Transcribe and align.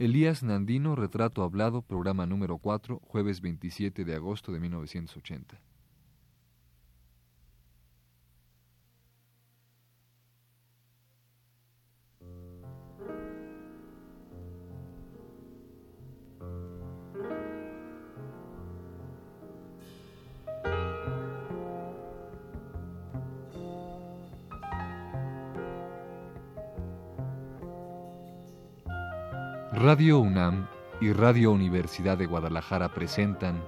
Elías 0.00 0.44
Nandino, 0.44 0.94
Retrato 0.94 1.42
Hablado, 1.42 1.82
programa 1.82 2.24
número 2.24 2.58
4, 2.58 3.00
jueves 3.02 3.40
27 3.40 4.04
de 4.04 4.14
agosto 4.14 4.52
de 4.52 4.60
1980. 4.60 5.60
Radio 29.88 30.18
UNAM 30.20 30.68
y 31.00 31.14
Radio 31.14 31.50
Universidad 31.50 32.18
de 32.18 32.26
Guadalajara 32.26 32.90
presentan 32.90 33.64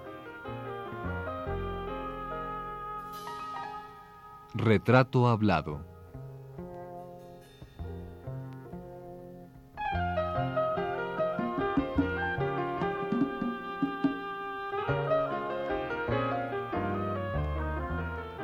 Retrato 4.52 5.28
Hablado. 5.28 5.82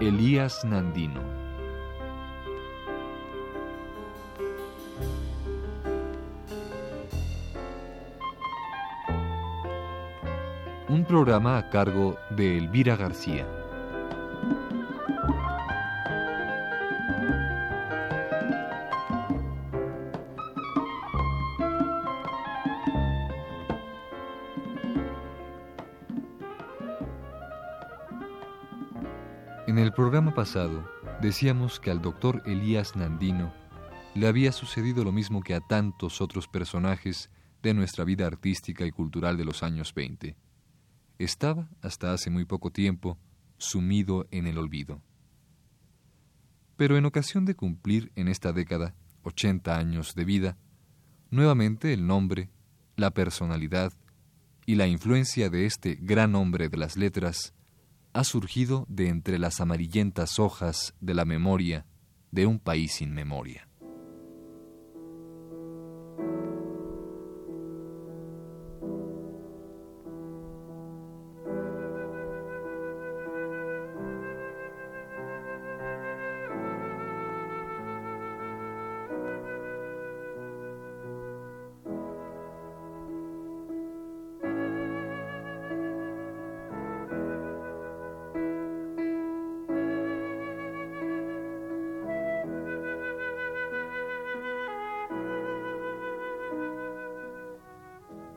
Elías 0.00 0.64
Nandino. 0.64 1.45
Programa 11.06 11.56
a 11.56 11.70
cargo 11.70 12.18
de 12.30 12.58
Elvira 12.58 12.96
García. 12.96 13.46
En 29.68 29.78
el 29.78 29.92
programa 29.92 30.34
pasado 30.34 30.88
decíamos 31.20 31.78
que 31.78 31.92
al 31.92 32.02
doctor 32.02 32.42
Elías 32.46 32.96
Nandino 32.96 33.54
le 34.14 34.26
había 34.26 34.50
sucedido 34.50 35.04
lo 35.04 35.12
mismo 35.12 35.40
que 35.40 35.54
a 35.54 35.60
tantos 35.60 36.20
otros 36.20 36.48
personajes 36.48 37.30
de 37.62 37.74
nuestra 37.74 38.04
vida 38.04 38.26
artística 38.26 38.84
y 38.84 38.90
cultural 38.90 39.36
de 39.36 39.44
los 39.44 39.62
años 39.62 39.94
20 39.94 40.45
estaba, 41.18 41.68
hasta 41.82 42.12
hace 42.12 42.30
muy 42.30 42.44
poco 42.44 42.70
tiempo, 42.70 43.18
sumido 43.58 44.26
en 44.30 44.46
el 44.46 44.58
olvido. 44.58 45.02
Pero 46.76 46.96
en 46.96 47.06
ocasión 47.06 47.44
de 47.44 47.54
cumplir 47.54 48.12
en 48.16 48.28
esta 48.28 48.52
década 48.52 48.94
80 49.22 49.76
años 49.76 50.14
de 50.14 50.24
vida, 50.24 50.56
nuevamente 51.30 51.92
el 51.92 52.06
nombre, 52.06 52.50
la 52.96 53.10
personalidad 53.12 53.92
y 54.66 54.74
la 54.74 54.86
influencia 54.86 55.48
de 55.48 55.66
este 55.66 55.96
gran 56.00 56.34
hombre 56.34 56.68
de 56.68 56.76
las 56.76 56.96
letras 56.96 57.54
ha 58.12 58.24
surgido 58.24 58.86
de 58.88 59.08
entre 59.08 59.38
las 59.38 59.60
amarillentas 59.60 60.38
hojas 60.38 60.94
de 61.00 61.14
la 61.14 61.24
memoria 61.24 61.86
de 62.30 62.46
un 62.46 62.58
país 62.58 62.92
sin 62.92 63.12
memoria. 63.12 63.65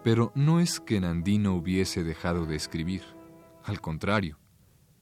Pero 0.09 0.31
no 0.33 0.59
es 0.59 0.79
que 0.79 0.99
Nandino 0.99 1.53
hubiese 1.53 2.03
dejado 2.03 2.47
de 2.47 2.55
escribir. 2.55 3.03
Al 3.63 3.79
contrario, 3.79 4.39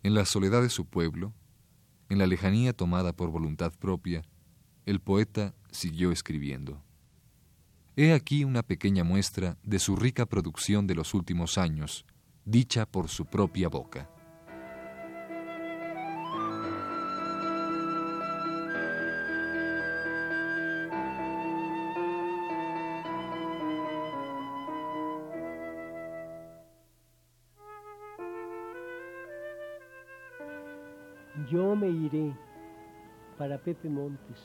en 0.04 0.14
la 0.14 0.26
soledad 0.26 0.62
de 0.62 0.70
su 0.70 0.86
pueblo, 0.86 1.34
en 2.10 2.18
la 2.18 2.28
lejanía 2.28 2.74
tomada 2.74 3.14
por 3.14 3.30
voluntad 3.32 3.72
propia, 3.80 4.24
el 4.86 5.00
poeta 5.00 5.56
siguió 5.72 6.12
escribiendo. 6.12 6.84
He 7.96 8.12
aquí 8.12 8.44
una 8.44 8.64
pequeña 8.64 9.06
muestra 9.06 9.58
de 9.64 9.80
su 9.80 9.96
rica 9.96 10.26
producción 10.26 10.88
de 10.88 10.96
los 10.96 11.14
últimos 11.14 11.58
años, 11.58 12.06
dicha 12.44 12.86
por 12.86 13.08
su 13.08 13.28
propia 13.28 13.70
boca. 13.70 14.10
Yo 31.68 31.76
me 31.76 31.90
iré 31.90 32.34
para 33.38 33.58
Pepe 33.58 33.90
Montes. 33.90 34.42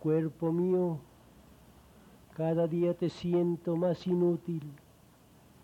Cuerpo 0.00 0.50
mío, 0.50 0.98
cada 2.36 2.66
día 2.66 2.94
te 2.94 3.08
siento 3.08 3.76
más 3.76 4.08
inútil 4.08 4.72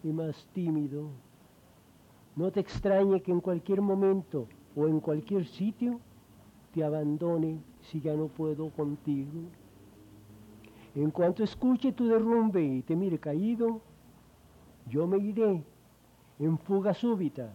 y 0.05 0.13
más 0.13 0.47
tímido. 0.53 1.09
No 2.37 2.53
te 2.53 2.61
extrañe 2.61 3.21
que 3.21 3.33
en 3.33 3.41
cualquier 3.41 3.81
momento 3.81 4.47
o 4.77 4.87
en 4.87 5.01
cualquier 5.01 5.45
sitio 5.45 5.99
te 6.73 6.85
abandone 6.85 7.59
si 7.81 8.01
ya 8.01 8.15
no 8.15 8.29
puedo 8.29 8.71
contigo. 8.71 9.41
En 10.95 11.11
cuanto 11.11 11.43
escuche 11.43 11.91
tu 11.91 12.07
derrumbe 12.07 12.63
y 12.63 12.83
te 12.83 12.95
mire 12.95 13.19
caído, 13.19 13.81
yo 14.89 15.09
me 15.09 15.19
iré 15.19 15.65
en 16.39 16.57
fuga 16.57 16.95
súbita 16.95 17.53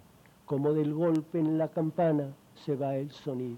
como 0.51 0.73
del 0.73 0.93
golpe 0.93 1.39
en 1.39 1.57
la 1.57 1.69
campana 1.69 2.35
se 2.55 2.75
va 2.75 2.97
el 2.97 3.09
sonido. 3.11 3.57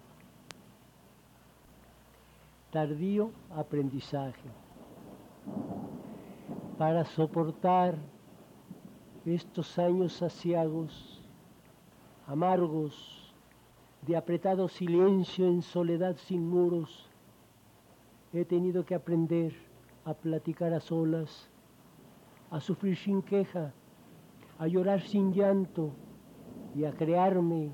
Tardío 2.69 3.31
aprendizaje. 3.49 4.47
Para 6.77 7.03
soportar 7.03 7.95
estos 9.25 9.79
años 9.79 10.21
asiagos, 10.21 11.19
amargos, 12.27 13.33
de 14.03 14.15
apretado 14.15 14.67
silencio 14.67 15.47
en 15.47 15.63
soledad 15.63 16.15
sin 16.17 16.47
muros, 16.47 17.09
he 18.33 18.45
tenido 18.45 18.85
que 18.85 18.93
aprender 18.93 19.51
a 20.05 20.13
platicar 20.13 20.71
a 20.75 20.79
solas, 20.79 21.49
a 22.51 22.59
sufrir 22.59 22.95
sin 22.97 23.23
queja, 23.23 23.73
a 24.59 24.67
llorar 24.67 25.01
sin 25.01 25.33
llanto, 25.33 25.95
y 26.75 26.85
a 26.85 26.91
crearme 26.91 27.72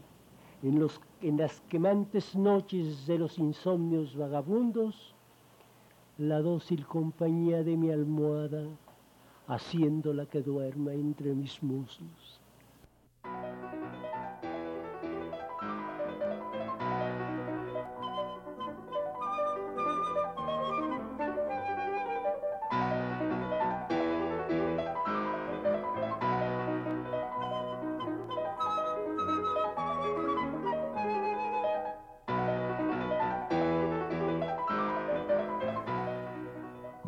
en, 0.63 0.79
los, 0.79 0.99
en 1.21 1.37
las 1.37 1.61
quemantes 1.61 2.35
noches 2.35 3.07
de 3.07 3.17
los 3.17 3.37
insomnios 3.37 4.15
vagabundos 4.15 5.15
la 6.19 6.41
dócil 6.41 6.85
compañía 6.85 7.63
de 7.63 7.77
mi 7.77 7.91
almohada, 7.91 8.65
haciéndola 9.47 10.25
que 10.25 10.41
duerma 10.41 10.93
entre 10.93 11.33
mis 11.33 11.63
muslos. 11.63 12.38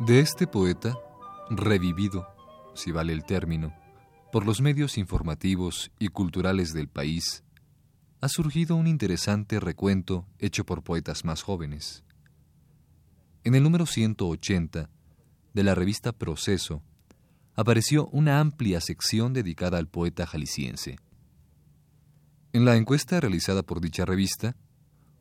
De 0.04 0.18
este 0.18 0.48
poeta, 0.48 0.98
revivido, 1.48 2.26
si 2.74 2.90
vale 2.90 3.12
el 3.12 3.24
término, 3.24 3.72
por 4.32 4.44
los 4.44 4.60
medios 4.60 4.98
informativos 4.98 5.92
y 6.00 6.08
culturales 6.08 6.72
del 6.72 6.88
país, 6.88 7.44
ha 8.20 8.28
surgido 8.28 8.74
un 8.74 8.88
interesante 8.88 9.60
recuento 9.60 10.26
hecho 10.40 10.66
por 10.66 10.82
poetas 10.82 11.24
más 11.24 11.42
jóvenes. 11.42 12.02
En 13.44 13.54
el 13.54 13.62
número 13.62 13.86
180 13.86 14.90
de 15.54 15.62
la 15.62 15.76
revista 15.76 16.10
Proceso, 16.10 16.82
apareció 17.54 18.08
una 18.08 18.40
amplia 18.40 18.80
sección 18.80 19.32
dedicada 19.32 19.78
al 19.78 19.86
poeta 19.86 20.26
jalisciense. 20.26 20.96
En 22.52 22.64
la 22.64 22.74
encuesta 22.74 23.20
realizada 23.20 23.62
por 23.62 23.80
dicha 23.80 24.04
revista, 24.04 24.56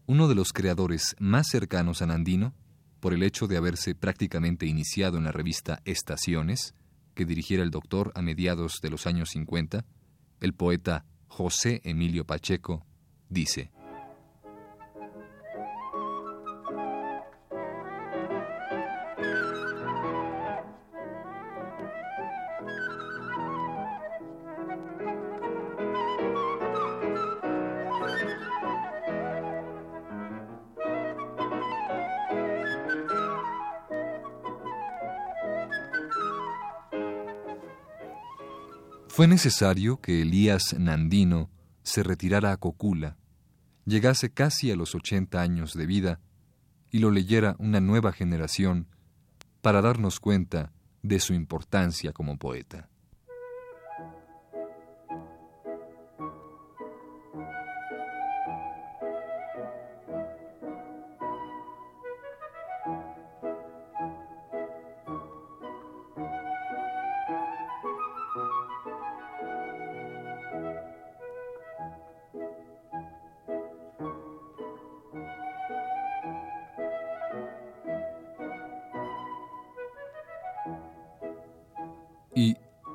uno 0.07 0.27
de 0.27 0.33
los 0.33 0.53
creadores 0.53 1.15
más 1.19 1.49
cercanos 1.49 2.01
a 2.01 2.07
Nandino, 2.07 2.55
por 3.01 3.13
el 3.13 3.23
hecho 3.23 3.47
de 3.47 3.57
haberse 3.57 3.95
prácticamente 3.95 4.65
iniciado 4.65 5.17
en 5.17 5.25
la 5.25 5.33
revista 5.33 5.81
Estaciones, 5.83 6.75
que 7.15 7.25
dirigiera 7.25 7.63
el 7.63 7.71
doctor 7.71 8.13
a 8.15 8.21
mediados 8.21 8.79
de 8.81 8.89
los 8.89 9.07
años 9.07 9.31
50, 9.31 9.83
el 10.39 10.53
poeta 10.53 11.03
José 11.27 11.81
Emilio 11.83 12.25
Pacheco, 12.25 12.85
dice, 13.27 13.71
Fue 39.21 39.27
necesario 39.27 40.01
que 40.01 40.23
Elías 40.23 40.73
Nandino 40.79 41.51
se 41.83 42.01
retirara 42.01 42.51
a 42.51 42.57
Cocula, 42.57 43.17
llegase 43.85 44.31
casi 44.31 44.71
a 44.71 44.75
los 44.75 44.95
ochenta 44.95 45.41
años 45.41 45.75
de 45.75 45.85
vida 45.85 46.19
y 46.89 46.97
lo 46.97 47.11
leyera 47.11 47.55
una 47.59 47.81
nueva 47.81 48.13
generación 48.13 48.87
para 49.61 49.83
darnos 49.83 50.19
cuenta 50.19 50.71
de 51.03 51.19
su 51.19 51.35
importancia 51.35 52.13
como 52.13 52.39
poeta. 52.39 52.89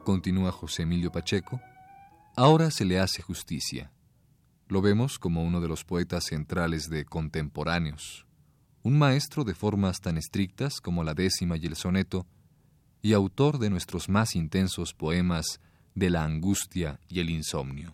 Continúa 0.07 0.53
José 0.53 0.85
Emilio 0.85 1.11
Pacheco, 1.11 1.61
ahora 2.37 2.71
se 2.71 2.85
le 2.85 3.01
hace 3.01 3.23
justicia. 3.23 3.91
Lo 4.69 4.81
vemos 4.81 5.19
como 5.19 5.43
uno 5.43 5.61
de 5.61 5.67
los 5.67 5.83
poetas 5.83 6.27
centrales 6.27 6.89
de 6.89 7.05
contemporáneos, 7.05 8.25
un 8.85 8.97
maestro 8.97 9.43
de 9.43 9.53
formas 9.53 10.01
tan 10.01 10.17
estrictas 10.17 10.81
como 10.81 11.03
la 11.03 11.13
décima 11.13 11.57
y 11.57 11.67
el 11.67 11.75
soneto, 11.75 12.25
y 13.03 13.15
autor 13.15 13.59
de 13.59 13.69
nuestros 13.69 14.09
más 14.09 14.37
intensos 14.37 14.95
poemas 14.95 15.61
de 15.97 16.09
la 16.09 16.23
angustia 16.23 17.01
y 17.09 17.19
el 17.19 17.29
insomnio. 17.29 17.93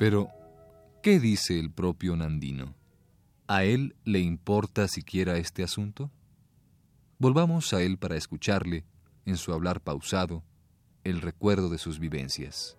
Pero, 0.00 0.30
¿qué 1.02 1.20
dice 1.20 1.60
el 1.60 1.70
propio 1.70 2.16
Nandino? 2.16 2.74
¿A 3.46 3.64
él 3.64 3.96
le 4.04 4.20
importa 4.20 4.88
siquiera 4.88 5.36
este 5.36 5.62
asunto? 5.62 6.10
Volvamos 7.18 7.74
a 7.74 7.82
él 7.82 7.98
para 7.98 8.16
escucharle, 8.16 8.86
en 9.26 9.36
su 9.36 9.52
hablar 9.52 9.82
pausado, 9.82 10.42
el 11.04 11.20
recuerdo 11.20 11.68
de 11.68 11.76
sus 11.76 11.98
vivencias. 11.98 12.78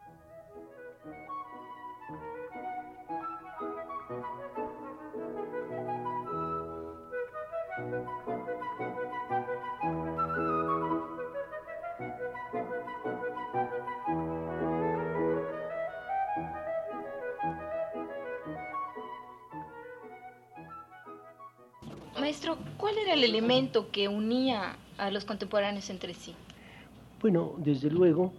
Elemento 23.31 23.89
que 23.91 24.07
unía 24.07 24.75
a 24.97 25.11
los 25.11 25.25
contemporáneos 25.25 25.89
entre 25.89 26.13
sí? 26.13 26.33
Bueno, 27.21 27.53
desde 27.57 27.89
luego, 27.89 28.31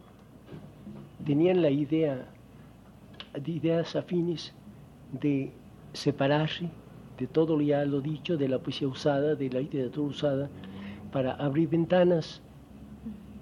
tenían 1.24 1.62
la 1.62 1.70
idea, 1.70 2.26
de 3.34 3.50
ideas 3.50 3.96
afines 3.96 4.52
de 5.12 5.52
separarse 5.92 6.68
de 7.18 7.26
todo 7.26 7.60
ya 7.60 7.84
lo 7.84 8.00
dicho, 8.00 8.36
de 8.36 8.48
la 8.48 8.58
poesía 8.58 8.88
usada, 8.88 9.34
de 9.34 9.48
la 9.48 9.60
literatura 9.60 10.08
usada, 10.08 10.48
para 11.12 11.34
abrir 11.34 11.68
ventanas. 11.68 12.40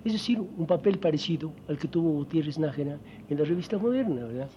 Es 0.04 0.12
decir, 0.12 0.38
un 0.38 0.66
papel 0.66 0.98
parecido 0.98 1.52
al 1.68 1.78
que 1.78 1.88
tuvo 1.88 2.10
Gutiérrez 2.10 2.58
Nájera 2.58 2.98
en 3.28 3.38
la 3.38 3.44
revista 3.44 3.78
moderna, 3.78 4.24
¿verdad? 4.26 4.48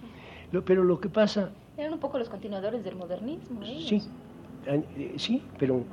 pero 0.66 0.84
lo 0.84 1.00
que 1.00 1.10
pasa... 1.10 1.52
Eran 1.78 1.94
un 1.94 2.00
poco 2.00 2.20
los 2.20 2.30
continuadores 2.30 2.84
del 2.84 2.96
modernismo. 2.96 3.64
Ellos. 3.64 3.88
Sí, 3.88 4.02
eh, 4.68 5.14
sí, 5.18 5.42
pero 5.58 5.84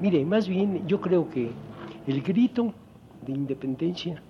mire, 0.00 0.24
más 0.24 0.48
bien 0.48 0.86
yo 0.86 1.00
creo 1.00 1.28
que 1.30 1.50
el 2.06 2.22
grito 2.22 2.74
de 3.26 3.32
independencia 3.32 4.22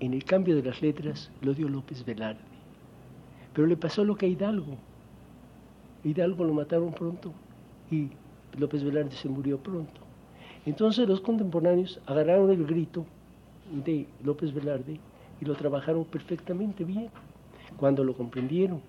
en 0.00 0.14
el 0.14 0.24
cambio 0.24 0.56
de 0.56 0.62
las 0.62 0.80
letras 0.80 1.30
lo 1.42 1.54
dio 1.54 1.68
López 1.68 2.04
Velarde. 2.04 2.40
Pero 3.52 3.66
le 3.66 3.76
pasó 3.76 4.04
lo 4.04 4.16
que 4.16 4.26
a 4.26 4.28
Hidalgo. 4.28 4.76
Hidalgo 6.04 6.44
lo 6.44 6.54
mataron 6.54 6.92
pronto 6.92 7.32
y 7.90 8.08
López 8.56 8.84
Velarde 8.84 9.10
se 9.12 9.28
murió 9.28 9.58
pronto. 9.58 10.00
Entonces 10.64 11.08
los 11.08 11.20
contemporáneos 11.20 12.00
agarraron 12.06 12.50
el 12.50 12.64
grito 12.66 13.04
de 13.84 14.06
López 14.24 14.52
Velarde 14.52 15.00
y 15.40 15.44
lo 15.44 15.54
trabajaron 15.54 16.04
perfectamente 16.04 16.84
bien 16.84 17.10
cuando 17.76 18.04
lo 18.04 18.14
comprendieron. 18.14 18.80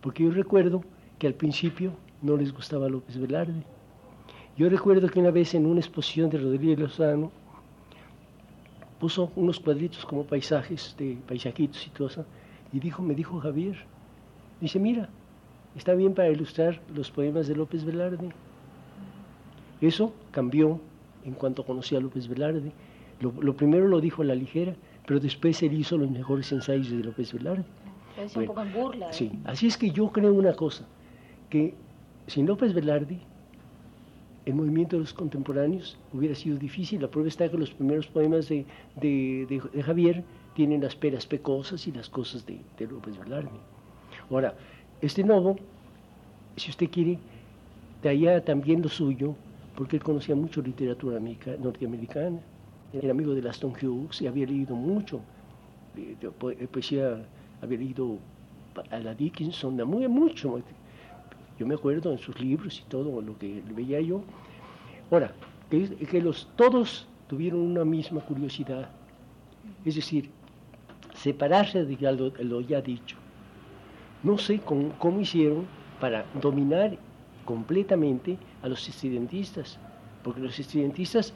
Porque 0.00 0.24
yo 0.24 0.30
recuerdo 0.30 0.82
que 1.18 1.26
al 1.26 1.34
principio 1.34 1.92
no 2.20 2.36
les 2.36 2.52
gustaba 2.52 2.88
López 2.88 3.18
Velarde. 3.18 3.62
Yo 4.56 4.68
recuerdo 4.68 5.08
que 5.08 5.18
una 5.18 5.30
vez 5.30 5.54
en 5.54 5.66
una 5.66 5.80
exposición 5.80 6.30
de 6.30 6.38
Rodríguez 6.38 6.78
Lozano 6.78 7.32
puso 9.00 9.32
unos 9.34 9.58
cuadritos 9.58 10.04
como 10.06 10.24
paisajes, 10.24 10.94
de 10.96 11.18
paisajitos 11.26 11.86
y 11.86 11.90
todo 11.90 12.24
y 12.72 12.78
dijo, 12.78 13.02
me 13.02 13.14
dijo 13.14 13.40
Javier, 13.40 13.76
dice, 14.60 14.78
mira, 14.78 15.08
está 15.76 15.94
bien 15.94 16.14
para 16.14 16.28
ilustrar 16.28 16.80
los 16.94 17.10
poemas 17.10 17.48
de 17.48 17.56
López 17.56 17.84
Velarde. 17.84 18.30
Eso 19.80 20.12
cambió 20.30 20.80
en 21.24 21.34
cuanto 21.34 21.64
conocí 21.64 21.96
a 21.96 22.00
López 22.00 22.28
Velarde. 22.28 22.72
Lo, 23.20 23.32
lo, 23.40 23.54
primero 23.54 23.88
lo 23.88 24.00
dijo 24.00 24.22
a 24.22 24.24
la 24.24 24.34
ligera, 24.34 24.74
pero 25.06 25.20
después 25.20 25.62
él 25.62 25.72
hizo 25.72 25.96
los 25.98 26.10
mejores 26.10 26.50
ensayos 26.52 26.90
de 26.90 26.96
López 26.98 27.32
Velarde. 27.32 27.64
Pero 28.14 28.26
es 28.26 28.36
un 28.36 28.46
poco 28.46 28.62
en 28.62 28.72
burla. 28.72 29.10
¿eh? 29.10 29.12
Sí, 29.12 29.32
así 29.44 29.66
es 29.66 29.76
que 29.76 29.90
yo 29.90 30.10
creo 30.10 30.32
una 30.32 30.54
cosa, 30.54 30.86
que 31.50 31.74
sin 32.26 32.46
López 32.46 32.72
Velarde, 32.72 33.20
el 34.46 34.54
movimiento 34.54 34.96
de 34.96 35.00
los 35.00 35.14
contemporáneos 35.14 35.96
hubiera 36.12 36.34
sido 36.34 36.56
difícil. 36.58 37.00
La 37.00 37.08
prueba 37.08 37.28
está 37.28 37.48
que 37.48 37.56
los 37.56 37.70
primeros 37.70 38.06
poemas 38.06 38.48
de, 38.48 38.66
de, 39.00 39.46
de, 39.72 39.82
Javier 39.82 40.22
tienen 40.54 40.82
las 40.82 40.94
peras 40.94 41.26
pecosas 41.26 41.86
y 41.86 41.92
las 41.92 42.08
cosas 42.08 42.44
de, 42.46 42.60
López 42.86 43.18
Velarde. 43.18 43.48
Ahora, 44.30 44.54
este 45.00 45.24
novo, 45.24 45.56
si 46.56 46.70
usted 46.70 46.90
quiere, 46.90 47.18
traía 48.02 48.44
también 48.44 48.82
lo 48.82 48.88
suyo, 48.88 49.34
porque 49.76 49.96
él 49.96 50.02
conocía 50.02 50.34
mucho 50.34 50.60
literatura 50.60 51.18
norteamericana, 51.58 52.38
era 52.92 53.10
amigo 53.10 53.34
de 53.34 53.48
Aston 53.48 53.72
Hughes 53.72 54.22
y 54.22 54.26
había 54.26 54.46
leído 54.46 54.76
mucho 54.76 55.20
de, 55.96 56.30
poesía, 56.68 57.24
había 57.60 57.78
leído 57.78 58.18
a 58.90 58.98
la 58.98 59.14
Dickinson, 59.14 59.76
muy, 59.84 60.06
mucho 60.06 60.60
yo 61.58 61.66
me 61.66 61.74
acuerdo 61.74 62.10
en 62.12 62.18
sus 62.18 62.38
libros 62.40 62.80
y 62.80 62.82
todo 62.88 63.20
lo 63.20 63.38
que 63.38 63.62
veía 63.74 64.00
yo. 64.00 64.22
Ahora, 65.10 65.32
que, 65.70 66.20
los, 66.20 66.48
todos 66.56 67.06
tuvieron 67.28 67.60
una 67.60 67.84
misma 67.84 68.20
curiosidad. 68.20 68.88
Es 69.84 69.94
decir, 69.94 70.30
separarse 71.14 71.84
de 71.84 72.12
lo, 72.12 72.32
lo 72.38 72.60
ya 72.60 72.80
dicho. 72.80 73.16
No 74.22 74.38
sé 74.38 74.60
cómo, 74.60 74.90
cómo 74.98 75.20
hicieron 75.20 75.66
para 76.00 76.24
dominar 76.40 76.96
completamente 77.44 78.38
a 78.62 78.68
los 78.68 78.88
estudiantistas, 78.88 79.78
porque 80.22 80.40
los 80.40 80.58
estudiantistas 80.58 81.34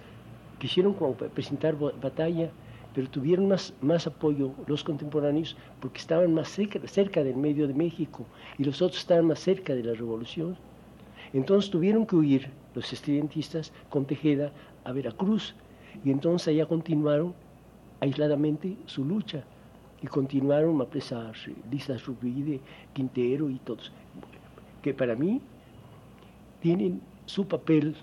quisieron 0.59 0.95
presentar 1.35 1.77
batalla, 1.77 2.51
pero 2.95 3.09
tuvieron 3.09 3.49
más, 3.49 3.73
más 3.81 4.07
apoyo 4.07 4.53
los 4.67 4.83
contemporáneos 4.83 5.57
porque 5.81 5.99
estaban 5.99 6.33
más 6.35 6.49
cerca, 6.49 7.23
del 7.23 7.37
medio 7.37 7.69
de 7.69 7.75
México 7.75 8.27
y 8.59 8.65
los 8.65 8.81
otros 8.83 9.01
estaban 9.01 9.27
más 9.27 9.41
cerca 9.41 9.75
de 9.75 9.85
la 9.85 9.95
revolución. 9.95 10.57
Entonces 11.33 11.71
tuvieron 11.71 12.07
que 12.07 12.17
huir 12.17 12.51
los 12.75 12.93
estudiantistas 12.93 13.73
con 13.91 14.07
Tejeda 14.07 14.53
a 14.85 14.93
Veracruz 14.93 15.55
y 16.05 16.11
entonces 16.11 16.49
allá 16.49 16.67
continuaron 16.67 17.35
aisladamente 18.01 18.77
su 18.87 19.05
lucha 19.05 19.45
y 20.03 20.07
continuaron 20.07 20.81
a 20.81 20.85
presar 20.85 21.35
Lisa 21.71 21.97
Rubide, 21.99 22.61
Quintero 22.93 23.51
y 23.51 23.59
todos, 23.59 23.93
que 24.83 24.95
para 24.95 25.17
mí 25.17 25.41
tienen 26.61 27.01
su 27.27 27.47
papel 27.47 27.97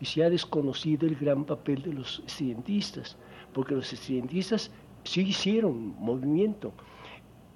y 0.00 0.04
se 0.04 0.24
ha 0.24 0.30
desconocido 0.30 1.06
el 1.06 1.16
gran 1.16 1.44
papel 1.44 1.82
de 1.82 1.92
los 1.92 2.22
estudiantistas, 2.26 3.16
porque 3.54 3.74
los 3.74 3.90
estudiantistas 3.92 4.70
sí 5.04 5.22
hicieron 5.22 5.94
movimiento. 5.98 6.72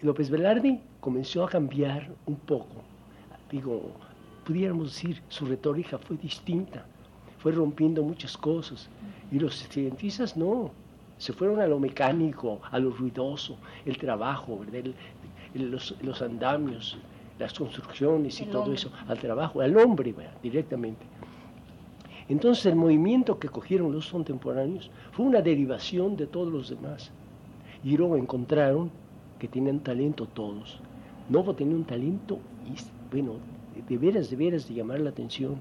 López 0.01 0.31
Velarde 0.31 0.81
comenzó 1.01 1.45
a 1.45 1.49
cambiar 1.49 2.11
un 2.27 2.37
poco, 2.37 2.83
digo, 3.51 3.93
pudiéramos 4.47 4.95
decir, 4.95 5.23
su 5.29 5.45
retórica 5.45 5.99
fue 5.99 6.17
distinta, 6.17 6.87
fue 7.39 7.53
rompiendo 7.53 8.03
muchas 8.03 8.37
cosas, 8.37 8.89
y 9.31 9.39
los 9.39 9.61
estudiantistas 9.61 10.37
no, 10.37 10.71
se 11.19 11.33
fueron 11.33 11.61
a 11.61 11.67
lo 11.67 11.81
mecánico, 11.81 12.61
a 12.71 12.79
lo 12.79 12.91
ruidoso, 12.91 13.59
el 13.85 13.99
trabajo, 13.99 14.61
los, 15.55 16.23
andamios, 16.23 16.97
las 17.39 17.53
construcciones 17.53 18.41
y 18.41 18.47
todo 18.47 18.73
eso, 18.73 18.91
al 19.09 19.19
trabajo, 19.19 19.61
al 19.61 19.77
hombre 19.77 20.15
directamente. 20.43 21.05
Entonces 22.29 22.67
el 22.67 22.77
movimiento 22.77 23.39
que 23.39 23.49
cogieron 23.49 23.93
los 23.93 24.11
contemporáneos 24.11 24.91
fue 25.13 25.27
una 25.27 25.41
derivación 25.41 26.17
de 26.17 26.27
todos 26.27 26.53
los 26.53 26.69
demás. 26.69 27.11
Y 27.83 27.97
luego 27.97 28.17
encontraron 28.17 28.91
que 29.39 29.49
tenían 29.49 29.81
talento 29.81 30.27
todos. 30.27 30.81
Novo 31.29 31.55
tenía 31.55 31.77
un 31.77 31.85
talento, 31.85 32.39
bueno, 33.11 33.35
de 33.89 33.97
veras, 33.97 34.31
de 34.31 34.37
veras 34.37 34.69
de 34.69 34.75
llamar 34.75 35.01
la 35.01 35.11
atención. 35.11 35.57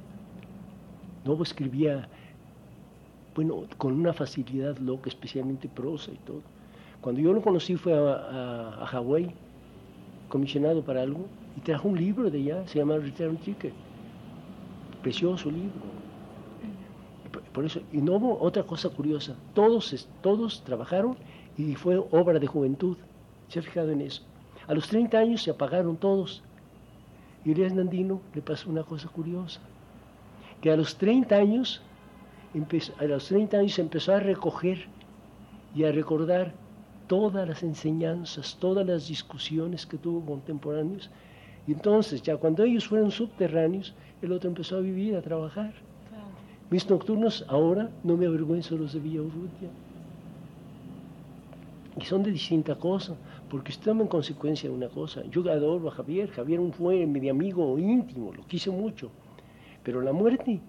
Novo 1.24 1.44
escribía 1.44 2.10
bueno, 3.36 3.66
con 3.78 3.94
una 3.94 4.14
facilidad 4.14 4.78
loca, 4.80 5.10
especialmente 5.10 5.70
prosa 5.70 6.12
y 6.12 6.18
todo. 6.26 6.42
Cuando 7.02 7.22
yo 7.22 7.34
lo 7.34 7.42
conocí 7.42 7.76
fue 7.76 7.94
a, 7.94 8.82
a, 8.82 8.86
Hawái, 8.88 9.32
comisionado 10.28 10.82
para 10.84 11.04
algo, 11.04 11.28
y 11.56 11.62
trajo 11.62 11.88
un 11.88 12.00
libro 12.00 12.32
de 12.32 12.40
allá, 12.40 12.68
se 12.68 12.80
llama 12.80 12.98
Return 12.98 13.38
Ticket. 13.38 13.74
Precioso 15.04 15.52
libro. 15.52 15.97
Por 17.58 17.66
eso, 17.66 17.82
y 17.92 18.04
no 18.04 18.18
hubo 18.18 18.40
otra 18.40 18.62
cosa 18.62 18.88
curiosa, 18.88 19.36
todos, 19.56 20.08
todos 20.22 20.64
trabajaron 20.64 21.18
y 21.58 21.74
fue 21.74 21.98
obra 21.98 22.38
de 22.38 22.46
juventud. 22.46 22.98
¿Se 23.48 23.58
ha 23.58 23.64
fijado 23.64 23.90
en 23.90 24.02
eso? 24.02 24.22
A 24.68 24.76
los 24.76 24.88
30 24.88 25.18
años 25.18 25.42
se 25.42 25.50
apagaron 25.50 25.98
todos. 25.98 26.44
Y 27.44 27.54
Elías 27.54 27.74
Nandino 27.74 28.22
le 28.36 28.44
pasó 28.44 28.70
una 28.70 28.84
cosa 28.84 29.10
curiosa, 29.10 29.60
que 30.62 30.70
a 30.70 30.78
los 30.78 31.00
30 31.00 31.36
años 31.36 31.82
a 33.00 33.04
los 33.06 33.28
30 33.28 33.58
años 33.58 33.80
empezó 33.80 34.14
a 34.14 34.20
recoger 34.20 34.86
y 35.74 35.84
a 35.84 35.92
recordar 35.92 36.54
todas 37.08 37.48
las 37.48 37.64
enseñanzas, 37.64 38.56
todas 38.60 38.86
las 38.86 39.08
discusiones 39.08 39.88
que 39.88 39.98
tuvo 39.98 40.24
contemporáneos. 40.24 41.10
Y 41.66 41.72
entonces, 41.72 42.22
ya 42.22 42.38
cuando 42.38 42.64
ellos 42.66 42.88
fueron 42.88 43.10
subterráneos, 43.10 43.96
el 44.22 44.32
otro 44.32 44.48
empezó 44.48 44.78
a 44.78 44.82
vivir, 44.82 45.16
a 45.16 45.24
trabajar. 45.24 45.87
Mis 46.70 46.90
nocturnos 46.90 47.46
ahora 47.48 47.90
no 48.04 48.18
me 48.18 48.26
avergüenzo 48.26 48.76
los 48.76 48.92
de 48.94 49.00
Villa 49.00 49.22
Urrutia. 49.22 49.70
Y 52.00 52.04
son 52.04 52.24
de 52.24 52.32
distinta 52.32 52.76
cosa, 52.76 53.16
porque 53.50 53.72
estamos 53.72 54.04
en 54.04 54.10
consecuencia 54.10 54.70
de 54.70 54.76
una 54.76 54.90
cosa. 54.90 55.24
Yo 55.32 55.42
adoro 55.50 55.88
a 55.88 55.92
Javier, 55.92 56.30
Javier 56.30 56.60
fue 56.78 57.06
mi 57.06 57.30
amigo 57.30 57.80
íntimo, 57.80 58.34
lo 58.34 58.46
quise 58.46 58.70
mucho. 58.70 59.10
Pero 59.84 60.02
la 60.02 60.12
muerte 60.12 60.60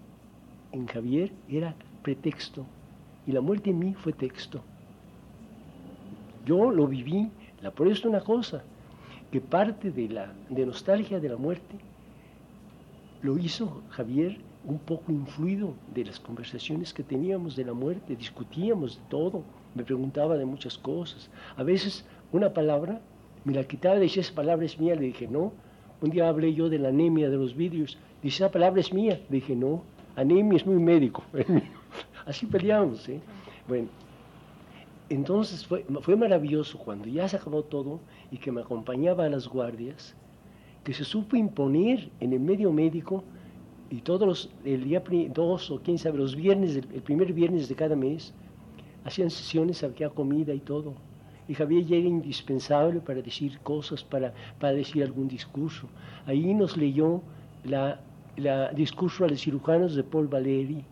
en 0.70 0.86
Javier 0.86 1.32
era 1.48 1.74
pretexto 2.02 2.64
y 3.26 3.32
la 3.32 3.40
muerte 3.40 3.70
en 3.70 3.80
mí 3.80 3.94
fue 3.94 4.12
texto. 4.12 4.62
Yo 6.46 6.70
lo 6.70 6.86
viví, 6.86 7.28
la, 7.60 7.72
por 7.72 7.88
eso 7.88 8.08
una 8.08 8.20
cosa, 8.20 8.62
que 9.32 9.40
parte 9.40 9.90
de 9.90 10.08
la 10.08 10.32
de 10.48 10.64
nostalgia 10.64 11.20
de 11.20 11.28
la 11.28 11.36
muerte 11.36 11.76
lo 13.20 13.36
hizo 13.36 13.82
Javier 13.90 14.38
un 14.64 14.78
poco 14.78 15.12
influido 15.12 15.74
de 15.94 16.04
las 16.04 16.20
conversaciones 16.20 16.92
que 16.92 17.02
teníamos 17.02 17.56
de 17.56 17.64
la 17.64 17.72
muerte, 17.72 18.16
discutíamos 18.16 18.96
de 18.96 19.02
todo, 19.08 19.42
me 19.74 19.84
preguntaba 19.84 20.36
de 20.36 20.44
muchas 20.44 20.76
cosas. 20.76 21.30
A 21.56 21.62
veces 21.62 22.04
una 22.32 22.52
palabra 22.52 23.00
me 23.44 23.54
la 23.54 23.64
quitaba, 23.64 23.96
decía 23.96 24.22
esa 24.22 24.34
palabra 24.34 24.66
es 24.66 24.78
mía, 24.78 24.94
le 24.94 25.06
dije 25.06 25.28
no. 25.28 25.52
Un 26.00 26.10
día 26.10 26.28
hablé 26.28 26.54
yo 26.54 26.68
de 26.68 26.78
la 26.78 26.88
anemia 26.88 27.28
de 27.28 27.36
los 27.36 27.56
vidrios, 27.56 27.98
dice 28.22 28.44
esa 28.44 28.52
palabra 28.52 28.80
es 28.80 28.92
mía, 28.92 29.20
le 29.28 29.36
dije 29.36 29.56
no 29.56 29.82
anemia 30.18 30.56
es 30.56 30.66
muy 30.66 30.78
médico. 30.82 31.22
Así 32.26 32.46
peleamos, 32.46 33.08
¿eh? 33.08 33.20
Bueno, 33.66 33.88
entonces 35.08 35.66
fue, 35.66 35.84
fue 36.02 36.16
maravilloso 36.16 36.78
cuando 36.78 37.06
ya 37.06 37.28
se 37.28 37.36
acabó 37.36 37.62
todo 37.62 38.00
y 38.30 38.38
que 38.38 38.52
me 38.52 38.60
acompañaba 38.60 39.24
a 39.24 39.28
las 39.28 39.48
guardias, 39.48 40.14
que 40.84 40.92
se 40.92 41.04
supo 41.04 41.36
imponer 41.36 42.10
en 42.20 42.32
el 42.32 42.40
medio 42.40 42.72
médico 42.72 43.24
y 43.90 44.00
todos 44.02 44.28
los, 44.28 44.50
el 44.64 44.84
día 44.84 45.02
dos 45.32 45.70
o 45.70 45.80
quién 45.80 45.98
sabe, 45.98 46.18
los 46.18 46.36
viernes, 46.36 46.76
el, 46.76 47.02
primer 47.02 47.32
viernes 47.32 47.68
de 47.68 47.74
cada 47.74 47.96
mes, 47.96 48.34
hacían 49.04 49.30
sesiones, 49.30 49.82
había 49.82 50.10
comida 50.10 50.52
y 50.52 50.60
todo. 50.60 50.94
Y 51.48 51.54
Javier 51.54 51.86
ya 51.86 51.96
era 51.96 52.08
indispensable 52.08 53.00
para 53.00 53.22
decir 53.22 53.58
cosas, 53.60 54.04
para, 54.04 54.34
para 54.60 54.74
decir 54.74 55.02
algún 55.02 55.28
discurso. 55.28 55.88
Ahí 56.26 56.52
nos 56.52 56.76
leyó 56.76 57.22
la 57.64 58.00
el 58.38 58.76
discurso 58.76 59.24
a 59.24 59.28
los 59.28 59.40
cirujanos 59.40 59.94
de 59.94 60.04
Paul 60.04 60.28
Valéry 60.28 60.84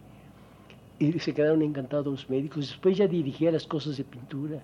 y 0.98 1.12
se 1.18 1.32
quedaron 1.32 1.62
encantados 1.62 2.06
los 2.06 2.30
médicos. 2.30 2.68
Después 2.68 2.96
ya 2.96 3.06
dirigía 3.06 3.52
las 3.52 3.66
cosas 3.66 3.96
de 3.96 4.04
pintura 4.04 4.60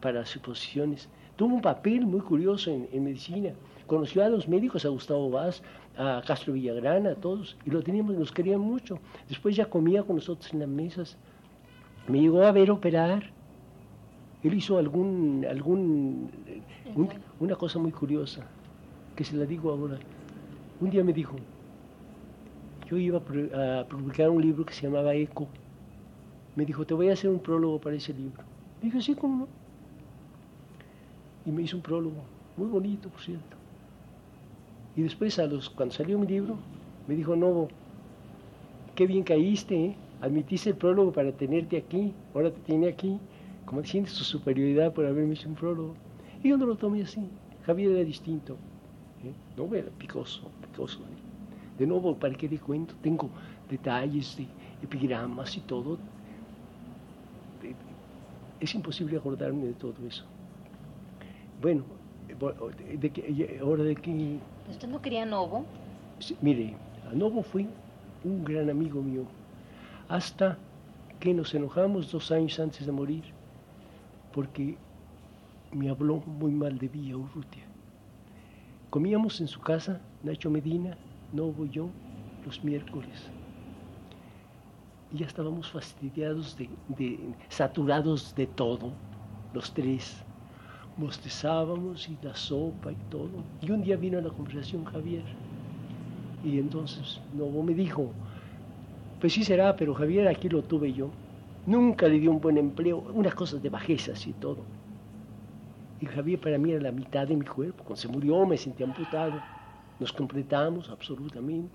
para 0.00 0.20
las 0.20 0.36
exposiciones. 0.36 1.08
Tuvo 1.36 1.54
un 1.54 1.62
papel 1.62 2.04
muy 2.04 2.20
curioso 2.20 2.70
en, 2.70 3.04
medicina. 3.04 3.52
Conoció 3.86 4.24
a 4.24 4.28
los 4.28 4.48
médicos, 4.48 4.84
a 4.84 4.88
Gustavo 4.88 5.30
Vaz, 5.30 5.62
a 5.96 6.22
Castro 6.26 6.52
Villagrana, 6.54 7.10
a 7.10 7.14
todos, 7.14 7.56
y 7.64 7.70
lo 7.70 7.82
teníamos, 7.82 8.16
los 8.16 8.32
querían 8.32 8.60
mucho. 8.60 8.98
Después 9.28 9.54
ya 9.54 9.66
comía 9.66 10.02
con 10.02 10.16
nosotros 10.16 10.52
en 10.52 10.60
las 10.60 10.68
mesas. 10.68 11.16
Me 12.08 12.20
llegó 12.20 12.42
a 12.42 12.52
ver 12.52 12.70
operar. 12.70 13.30
Él 14.42 14.54
hizo 14.54 14.78
algún, 14.78 15.46
algún, 15.48 16.30
una 17.40 17.56
cosa 17.56 17.78
muy 17.78 17.92
curiosa, 17.92 18.46
que 19.14 19.24
se 19.24 19.36
la 19.36 19.44
digo 19.44 19.70
ahora. 19.70 19.98
Un 20.80 20.90
día 20.90 21.02
me 21.02 21.12
dijo, 21.12 21.36
yo 22.88 22.96
iba 22.96 23.18
a 23.18 23.84
publicar 23.88 24.30
un 24.30 24.42
libro 24.42 24.64
que 24.64 24.74
se 24.74 24.82
llamaba 24.82 25.14
Eco. 25.14 25.48
Me 26.54 26.64
dijo, 26.64 26.84
te 26.84 26.94
voy 26.94 27.08
a 27.08 27.12
hacer 27.12 27.30
un 27.30 27.40
prólogo 27.40 27.80
para 27.80 27.96
ese 27.96 28.12
libro. 28.12 28.42
Dije, 28.82 29.00
sí, 29.00 29.14
¿cómo 29.14 29.46
no? 29.46 29.48
Y 31.44 31.50
me 31.50 31.62
hizo 31.62 31.76
un 31.76 31.82
prólogo, 31.82 32.22
muy 32.56 32.68
bonito, 32.68 33.08
por 33.08 33.20
cierto. 33.20 33.55
Y 34.96 35.02
después, 35.02 35.38
cuando 35.74 35.94
salió 35.94 36.18
mi 36.18 36.26
libro, 36.26 36.56
me 37.06 37.14
dijo, 37.14 37.36
no, 37.36 37.68
qué 38.94 39.06
bien 39.06 39.24
caíste, 39.24 39.74
¿eh? 39.76 39.96
admitiste 40.22 40.70
el 40.70 40.76
prólogo 40.76 41.12
para 41.12 41.30
tenerte 41.32 41.76
aquí, 41.76 42.14
ahora 42.34 42.50
te 42.50 42.60
tiene 42.60 42.88
aquí, 42.88 43.20
como 43.66 43.84
sientes 43.84 44.14
tu 44.14 44.24
superioridad 44.24 44.94
por 44.94 45.04
haberme 45.04 45.34
hecho 45.34 45.50
un 45.50 45.54
prólogo. 45.54 45.94
Y 46.42 46.48
yo 46.48 46.56
no 46.56 46.64
lo 46.64 46.76
tomé 46.76 47.02
así, 47.02 47.28
Javier 47.66 47.92
era 47.92 48.04
distinto, 48.04 48.54
¿eh? 49.22 49.32
no 49.56 49.72
era 49.74 49.90
picoso, 49.90 50.50
picoso. 50.62 51.00
¿eh? 51.00 51.78
De 51.78 51.86
nuevo, 51.86 52.16
¿para 52.16 52.34
qué 52.34 52.48
le 52.48 52.58
cuento? 52.58 52.94
Tengo 53.02 53.28
detalles 53.70 54.34
de 54.38 54.46
epigramas 54.82 55.54
y 55.58 55.60
todo. 55.60 55.98
Es 58.58 58.74
imposible 58.74 59.18
acordarme 59.18 59.66
de 59.66 59.74
todo 59.74 59.94
eso. 60.08 60.24
Bueno, 61.60 61.84
de, 62.28 63.58
ahora 63.60 63.84
de 63.84 63.94
que... 63.96 64.38
¿Usted 64.70 64.88
no 64.88 65.00
quería 65.00 65.24
Novo? 65.24 65.64
mire, 66.40 66.74
a 67.10 67.14
Novo 67.14 67.42
fui 67.42 67.68
un 68.24 68.44
gran 68.44 68.68
amigo 68.68 69.00
mío, 69.02 69.24
hasta 70.08 70.58
que 71.20 71.32
nos 71.32 71.54
enojamos 71.54 72.10
dos 72.10 72.30
años 72.32 72.58
antes 72.58 72.84
de 72.84 72.92
morir, 72.92 73.24
porque 74.32 74.76
me 75.72 75.88
habló 75.88 76.16
muy 76.26 76.52
mal 76.52 76.78
de 76.78 76.88
Villa 76.88 77.16
Urrutia. 77.16 77.64
Comíamos 78.90 79.40
en 79.40 79.48
su 79.48 79.60
casa, 79.60 80.00
Nacho 80.22 80.50
Medina, 80.50 80.96
no 81.32 81.46
voy 81.52 81.70
yo 81.70 81.88
los 82.44 82.62
miércoles. 82.64 83.30
Y 85.12 85.18
ya 85.18 85.26
estábamos 85.26 85.70
fastidiados, 85.70 86.56
de, 86.56 86.68
saturados 87.48 88.34
de 88.34 88.46
todo, 88.46 88.92
los 89.54 89.72
tres. 89.72 90.24
Bostezábamos 90.96 92.08
y 92.08 92.16
la 92.22 92.34
sopa 92.34 92.92
y 92.92 92.96
todo. 93.10 93.42
Y 93.60 93.70
un 93.70 93.82
día 93.82 93.96
vino 93.96 94.18
a 94.18 94.22
la 94.22 94.30
conversación 94.30 94.84
Javier. 94.84 95.24
Y 96.44 96.58
entonces 96.58 97.20
Novo 97.34 97.62
me 97.62 97.74
dijo, 97.74 98.12
pues 99.20 99.32
sí 99.32 99.44
será, 99.44 99.76
pero 99.76 99.94
Javier 99.94 100.28
aquí 100.28 100.48
lo 100.48 100.62
tuve 100.62 100.92
yo. 100.92 101.10
Nunca 101.66 102.06
le 102.06 102.20
dio 102.20 102.30
un 102.30 102.40
buen 102.40 102.58
empleo, 102.58 102.98
unas 103.12 103.34
cosas 103.34 103.62
de 103.62 103.70
bajezas 103.70 104.26
y 104.26 104.32
todo. 104.34 104.58
Y 106.00 106.06
Javier 106.06 106.40
para 106.40 106.58
mí 106.58 106.72
era 106.72 106.82
la 106.82 106.92
mitad 106.92 107.26
de 107.26 107.36
mi 107.36 107.44
cuerpo. 107.44 107.82
Cuando 107.82 107.96
se 107.96 108.08
murió 108.08 108.46
me 108.46 108.56
sentí 108.56 108.82
amputado. 108.82 109.40
Nos 109.98 110.12
completamos 110.12 110.90
absolutamente. 110.90 111.70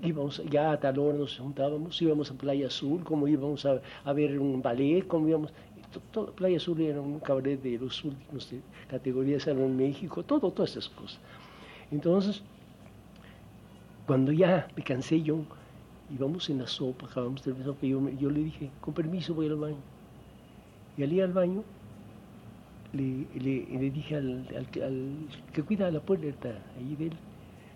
Íbamos, 0.00 0.40
ya 0.48 0.70
a 0.70 0.78
tal 0.78 0.96
hora 1.00 1.18
nos 1.18 1.36
juntábamos, 1.38 2.00
íbamos 2.00 2.30
a 2.30 2.34
Playa 2.34 2.68
Azul, 2.68 3.02
como 3.02 3.26
íbamos 3.26 3.66
a, 3.66 4.12
ver 4.12 4.38
un 4.38 4.62
ballet, 4.62 5.04
como 5.08 5.26
íbamos... 5.26 5.52
Playa 6.36 6.58
Azul 6.58 6.80
era 6.80 7.00
un 7.00 7.18
cabaret 7.20 7.60
de 7.62 7.78
los 7.78 8.04
últimos 8.04 8.50
de 8.50 8.60
categoría 8.88 9.38
de 9.38 9.50
en 9.50 9.76
México, 9.76 10.22
todo, 10.22 10.50
todas 10.50 10.72
esas 10.72 10.88
cosas. 10.90 11.18
Entonces, 11.90 12.42
cuando 14.06 14.32
ya 14.32 14.68
me 14.76 14.82
cansé 14.82 15.22
yo, 15.22 15.40
íbamos 16.10 16.48
en 16.50 16.58
la 16.58 16.66
sopa, 16.66 17.06
acabamos 17.06 17.44
de 17.44 17.52
la 17.52 17.64
sopa, 17.64 17.86
yo, 17.86 18.08
yo, 18.10 18.30
le 18.30 18.44
dije, 18.44 18.70
con 18.80 18.94
permiso 18.94 19.34
voy 19.34 19.46
al 19.46 19.56
baño. 19.56 19.76
Y 20.96 21.02
al 21.02 21.12
ir 21.12 21.22
al 21.22 21.32
baño, 21.32 21.62
le, 22.92 23.26
le, 23.34 23.90
dije 23.90 24.16
al, 24.16 24.46
al, 24.82 25.28
que 25.52 25.62
cuida 25.62 25.90
la 25.90 26.00
puerta 26.00 26.58
ahí 26.76 26.96
de 26.96 27.06
él, 27.06 27.12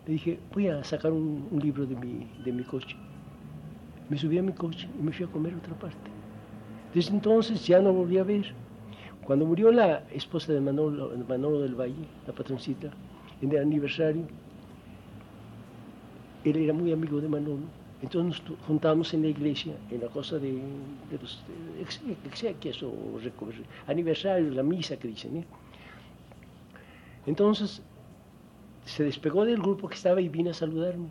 le 0.07 0.12
dije, 0.14 0.38
voy 0.52 0.69
a 0.69 0.83
sacar 0.85 1.12
un, 1.12 1.49
un, 1.50 1.61
libro 1.61 1.87
de 1.87 1.95
mi, 1.97 2.26
de 2.45 2.52
mi 2.52 2.64
coche. 2.64 2.97
Me 4.09 4.19
subí 4.19 4.38
a 4.38 4.42
mi 4.42 4.52
coche 4.52 4.88
y 4.99 5.02
me 5.02 5.12
fui 5.12 5.25
a 5.25 5.28
comer 5.28 5.54
a 5.54 5.59
otra 5.59 5.75
parte. 5.78 6.22
Desde 6.94 7.12
entonces 7.12 7.66
ya 7.66 7.80
no 7.80 7.92
volví 7.92 8.18
a 8.18 8.25
ver. 8.25 8.52
Cuando 9.25 9.46
murió 9.46 9.70
la 9.70 10.04
esposa 10.11 10.52
de 10.52 10.61
Manolo, 10.61 11.12
Manolo 11.28 11.61
del 11.61 11.75
Valle, 11.75 12.06
la 12.26 12.32
patroncita, 12.32 12.90
en 13.40 13.52
el 13.52 13.58
aniversario, 13.58 14.25
él 16.44 16.56
era 16.56 16.72
muy 16.72 16.92
amigo 16.92 17.20
de 17.20 17.28
Manolo 17.28 17.82
entonces 18.02 18.42
nos 18.49 18.58
juntamos 18.66 19.14
en 19.14 19.22
la 19.22 19.28
iglesia, 19.28 19.75
en 19.88 20.00
la 20.00 20.08
cosa 20.08 20.37
de, 20.37 20.61
los 21.12 21.44
exequias 22.26 22.82
o 22.82 22.92
aniversarios, 23.87 24.54
la 24.56 24.64
misa 24.64 24.96
que 24.96 25.06
dicen. 25.06 25.37
¿eh? 25.37 25.44
Entonces 27.26 27.80
se 28.84 29.04
despegó 29.04 29.44
del 29.44 29.62
grupo 29.62 29.88
que 29.88 29.94
estaba 29.94 30.20
y 30.20 30.28
vino 30.28 30.50
a 30.50 30.54
saludarme. 30.54 31.11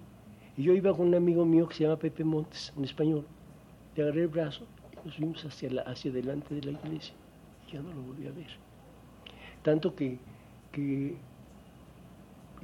Y 0.58 0.64
yo 0.64 0.74
iba 0.74 0.94
con 0.94 1.08
un 1.08 1.16
amigo 1.16 1.46
mío 1.46 1.66
que 1.70 1.76
se 1.76 1.84
llama 1.86 1.96
Pepe 1.96 2.26
Montes, 2.26 2.74
un 2.76 2.84
español. 2.84 3.26
Le 3.96 4.04
agarré 4.04 4.24
el 4.24 4.28
brazo 4.28 4.66
nos 5.06 5.16
fuimos 5.16 5.44
hacia, 5.46 5.70
la, 5.70 5.82
hacia 5.84 6.12
delante 6.12 6.56
de 6.56 6.64
la 6.64 6.72
iglesia. 6.72 7.14
Ya 7.72 7.82
no 7.82 7.94
lo 7.94 8.02
volví 8.02 8.28
a 8.28 8.32
ver. 8.32 8.50
Tanto 9.64 9.96
que, 9.96 10.18
que 10.72 11.16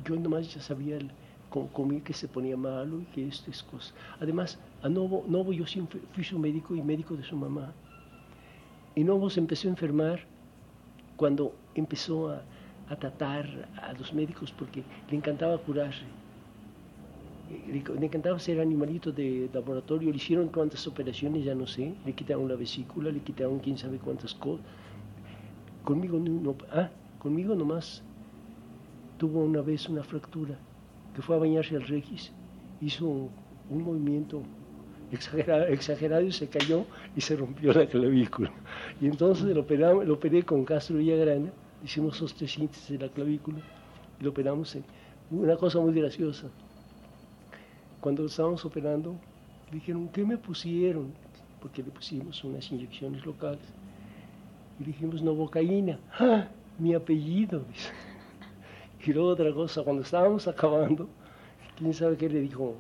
yo 0.06 0.15
nomás 0.15 0.53
ya 0.53 0.62
sabía 0.62 0.98
el, 0.98 1.12
comí 1.50 2.01
que 2.01 2.13
se 2.13 2.27
ponía 2.27 2.58
malo 2.58 3.01
y 3.01 3.06
que 3.06 3.27
estas 3.27 3.63
cosas. 3.63 3.94
Además, 4.20 4.60
a 4.84 4.89
Novo, 4.89 5.24
Novo 5.27 5.53
yo 5.53 5.65
siempre 5.65 6.00
fui 6.13 6.24
su 6.24 6.38
médico 6.38 6.75
y 6.75 6.82
médico 6.82 7.15
de 7.15 7.24
su 7.24 7.36
mamá. 7.36 7.74
Y 8.96 9.03
Novo 9.03 9.29
se 9.29 9.39
empezó 9.39 9.67
a 9.67 9.72
enfermar 9.72 10.22
cuando 11.15 11.53
empezó 11.75 12.29
a, 12.29 12.41
a 12.89 12.96
tratar 12.96 13.70
a 13.82 13.94
los 13.94 14.13
médicos 14.13 14.51
porque 14.51 14.84
le 15.10 15.17
encantaba 15.17 15.58
curarse. 15.58 16.03
Le, 17.50 18.06
encantaba 18.06 18.39
ser 18.39 18.60
animalito 18.60 19.12
de 19.12 19.50
laboratorio. 19.54 20.12
Le 20.12 20.18
hicieron 20.18 20.50
cuántas 20.50 20.86
operaciones, 20.88 21.46
ya 21.46 21.56
no 21.56 21.68
sé. 21.68 21.94
Le 22.06 22.13
quitaron 22.13 22.48
la 22.48 22.56
vesícula, 22.56 23.12
le 23.12 23.20
quitaron 23.20 23.60
quién 23.60 23.77
sabe 23.77 23.98
cuántas 24.00 24.34
cosas. 24.34 24.66
Conmigo 25.84 26.20
no, 26.20 26.56
ah, 26.72 26.89
conmigo 27.20 27.56
nomás 27.56 28.04
tuvo 29.18 29.39
una 29.39 29.62
vez 29.62 29.88
una 29.89 30.04
fractura 30.04 30.58
que 31.15 31.21
fue 31.21 31.36
a 31.36 31.39
bañarse 31.39 31.76
al 31.76 31.88
Regis, 31.88 32.32
hizo 32.80 33.30
un, 33.69 33.84
movimiento 33.84 34.43
exagerado, 35.12 35.65
exagerado, 35.65 36.21
y 36.21 36.32
se 36.32 36.48
cayó 36.48 36.86
y 37.15 37.21
se 37.21 37.36
rompió 37.36 37.74
la 37.74 37.88
clavícula. 37.88 38.52
Y 39.02 39.08
entonces 39.08 39.45
lo, 39.45 40.04
lo 40.04 40.13
operé 40.13 40.43
con 40.43 40.63
Castro 40.63 40.98
Villagrana, 40.98 41.52
hicimos 41.84 42.21
osteosíntesis 42.21 43.00
de 43.00 43.08
la 43.08 43.12
clavícula 43.12 43.60
y 44.19 44.24
lo 44.24 44.30
operamos 44.30 44.76
en 44.76 44.84
una 45.32 45.58
cosa 45.58 45.80
muy 45.80 45.93
graciosa. 45.93 46.50
Cuando 48.01 48.25
estábamos 48.25 48.63
operando, 48.65 49.15
dijeron, 49.71 50.10
¿qué 50.10 50.23
me 50.23 50.38
pusieron? 50.38 51.13
Porque 51.62 51.83
le 51.83 51.89
pusimos 51.91 52.43
unas 52.43 52.71
inyecciones 52.71 53.25
locales. 53.25 53.65
Y 54.79 54.86
dijimos, 54.86 55.21
novocaína. 55.21 55.99
¡Ah! 56.19 56.47
Mi 56.79 56.93
apellido. 56.93 57.63
Y 59.05 59.13
luego 59.13 59.29
otra 59.29 59.53
cosa, 59.53 59.83
cuando 59.83 60.01
estábamos 60.01 60.49
acabando, 60.49 61.07
quién 61.77 61.93
sabe 61.93 62.17
qué 62.17 62.27
le 62.27 62.41
dijo 62.41 62.75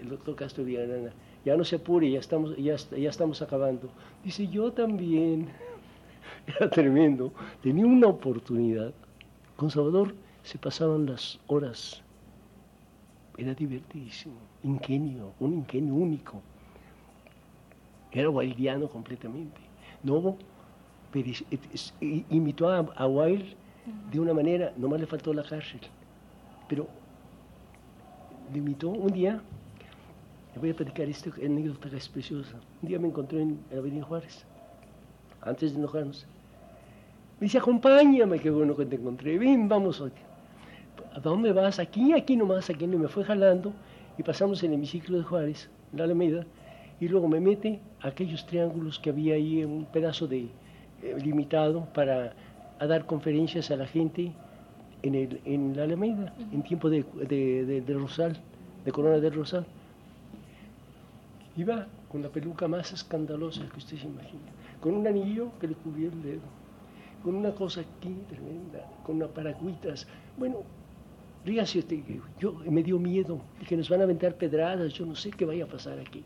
el 0.00 0.08
doctor 0.08 0.34
Castro 0.34 0.64
Villarana, 0.64 1.12
ya 1.44 1.56
no 1.56 1.64
se 1.64 1.76
apure, 1.76 2.10
ya 2.10 2.18
estamos, 2.18 2.56
ya, 2.56 2.76
ya 2.76 3.10
estamos 3.10 3.42
acabando. 3.42 3.90
Dice, 4.24 4.48
yo 4.48 4.72
también. 4.72 5.48
Era 6.46 6.70
tremendo. 6.70 7.32
Tenía 7.62 7.84
una 7.84 8.06
oportunidad. 8.06 8.94
Con 9.56 9.70
Salvador 9.70 10.14
se 10.44 10.58
pasaban 10.58 11.06
las 11.06 11.38
horas. 11.46 12.02
Era 13.36 13.54
divertidísimo. 13.54 14.36
Ingenio, 14.62 15.32
un 15.40 15.54
ingenio 15.54 15.94
único. 15.94 16.40
Era 18.12 18.30
wildiano 18.30 18.88
completamente. 18.88 19.60
No, 20.02 20.36
pero 21.12 21.30
imitó 22.30 22.68
a, 22.68 22.78
a 22.78 23.06
de 24.10 24.20
una 24.20 24.32
manera, 24.32 24.72
nomás 24.76 25.00
le 25.00 25.06
faltó 25.06 25.32
la 25.32 25.42
cárcel, 25.42 25.80
pero 26.68 26.88
limitó 28.52 28.88
un 28.88 29.12
día, 29.12 29.40
le 30.54 30.60
voy 30.60 30.70
a 30.70 30.74
platicar 30.74 31.08
esta 31.08 31.30
anécdota 31.44 31.90
que 31.90 31.96
es 31.96 32.08
preciosa. 32.08 32.56
Un 32.82 32.88
día 32.88 32.98
me 32.98 33.08
encontré 33.08 33.42
en 33.42 33.60
Avenida 33.72 34.04
Juárez, 34.04 34.44
antes 35.42 35.72
de 35.72 35.78
enojarnos. 35.78 36.26
Me 37.38 37.44
dice, 37.44 37.58
acompáñame, 37.58 38.38
qué 38.38 38.50
bueno 38.50 38.74
que 38.76 38.86
te 38.86 38.96
encontré, 38.96 39.38
ven, 39.38 39.68
vamos 39.68 40.00
hoy. 40.00 40.12
¿A 41.16 41.20
dónde 41.20 41.50
vas? 41.52 41.78
Aquí, 41.78 42.12
aquí 42.12 42.36
nomás, 42.36 42.68
aquí. 42.68 42.84
Y 42.84 42.88
me 42.88 43.08
fue 43.08 43.24
jalando 43.24 43.72
y 44.18 44.22
pasamos 44.22 44.62
en 44.62 44.72
el 44.72 44.74
hemiciclo 44.74 45.16
de 45.16 45.24
Juárez, 45.24 45.70
en 45.92 45.98
la 45.98 46.04
Alameda, 46.04 46.44
y 47.00 47.08
luego 47.08 47.26
me 47.26 47.40
mete 47.40 47.80
a 48.02 48.08
aquellos 48.08 48.44
triángulos 48.44 48.98
que 48.98 49.08
había 49.08 49.34
ahí, 49.34 49.64
un 49.64 49.86
pedazo 49.86 50.26
de 50.26 50.40
eh, 51.02 51.16
limitado 51.22 51.86
para 51.94 52.34
a 52.78 52.86
dar 52.86 53.06
conferencias 53.06 53.70
a 53.70 53.76
la 53.76 53.86
gente 53.86 54.30
en, 55.00 55.14
el, 55.14 55.40
en 55.46 55.74
la 55.74 55.84
Alameda, 55.84 56.34
en 56.52 56.62
tiempo 56.62 56.90
de, 56.90 57.02
de, 57.02 57.94
Rosal, 57.94 58.36
de 58.84 58.92
Corona 58.92 59.16
del 59.16 59.32
Rosal. 59.32 59.64
Iba 61.56 61.86
con 62.12 62.20
la 62.20 62.28
peluca 62.28 62.68
más 62.68 62.92
escandalosa 62.92 63.66
que 63.70 63.78
usted 63.78 63.96
se 63.96 64.06
imagina, 64.06 64.52
con 64.82 64.92
un 64.92 65.06
anillo 65.06 65.48
que 65.58 65.68
le 65.68 65.74
cubría 65.76 66.08
el 66.08 66.22
dedo, 66.22 66.42
con 67.24 67.36
una 67.36 67.52
cosa 67.52 67.80
aquí 67.80 68.14
tremenda, 68.28 68.86
con 69.02 69.16
unas 69.16 69.30
paracuitas. 69.30 70.06
Bueno, 70.36 70.58
ríase 71.46 71.78
usted, 71.78 72.00
yo 72.40 72.52
me 72.68 72.82
dio 72.82 72.98
miedo, 72.98 73.40
dije, 73.60 73.76
nos 73.76 73.88
van 73.88 74.00
a 74.00 74.04
aventar 74.04 74.34
pedradas, 74.34 74.92
yo 74.92 75.06
no 75.06 75.14
sé 75.14 75.30
qué 75.30 75.44
vaya 75.44 75.64
a 75.64 75.68
pasar 75.68 75.98
aquí. 75.98 76.22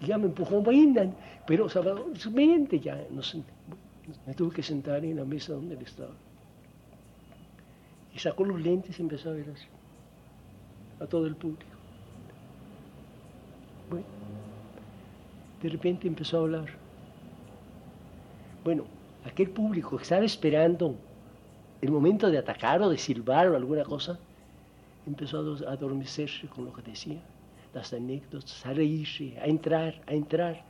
ya 0.00 0.18
me 0.18 0.26
empujó, 0.26 0.60
vengan, 0.62 1.14
pero 1.46 1.68
Salvador, 1.68 2.06
vente 2.32 2.80
ya. 2.80 2.98
Me 4.26 4.34
tuve 4.34 4.54
que 4.56 4.62
sentar 4.62 5.04
en 5.04 5.16
la 5.16 5.24
mesa 5.24 5.52
donde 5.52 5.74
él 5.76 5.82
estaba. 5.82 6.14
Y 8.14 8.18
sacó 8.18 8.44
los 8.44 8.60
lentes 8.60 8.98
y 8.98 9.02
empezó 9.02 9.30
a 9.30 9.34
ver 9.34 9.46
a 11.00 11.06
todo 11.06 11.26
el 11.26 11.36
público. 11.36 11.76
Bueno, 13.90 14.06
de 15.62 15.68
repente 15.68 16.08
empezó 16.08 16.38
a 16.38 16.40
hablar. 16.40 16.68
Bueno, 18.64 18.84
aquel 19.24 19.50
público 19.50 19.96
que 19.96 20.02
estaba 20.02 20.24
esperando 20.24 20.96
el 21.80 21.90
momento 21.90 22.30
de 22.30 22.38
atacar 22.38 22.82
o 22.82 22.88
de 22.88 22.98
silbar 22.98 23.48
o 23.48 23.56
alguna 23.56 23.84
cosa, 23.84 24.18
empezó 25.06 25.38
a 25.66 25.72
adormecerse 25.72 26.46
con 26.48 26.64
lo 26.64 26.72
que 26.72 26.82
decía, 26.82 27.20
las 27.74 27.92
anécdotas, 27.92 28.64
a 28.66 28.72
reírse, 28.72 29.38
a 29.40 29.46
entrar, 29.46 30.00
a 30.06 30.14
entrar, 30.14 30.64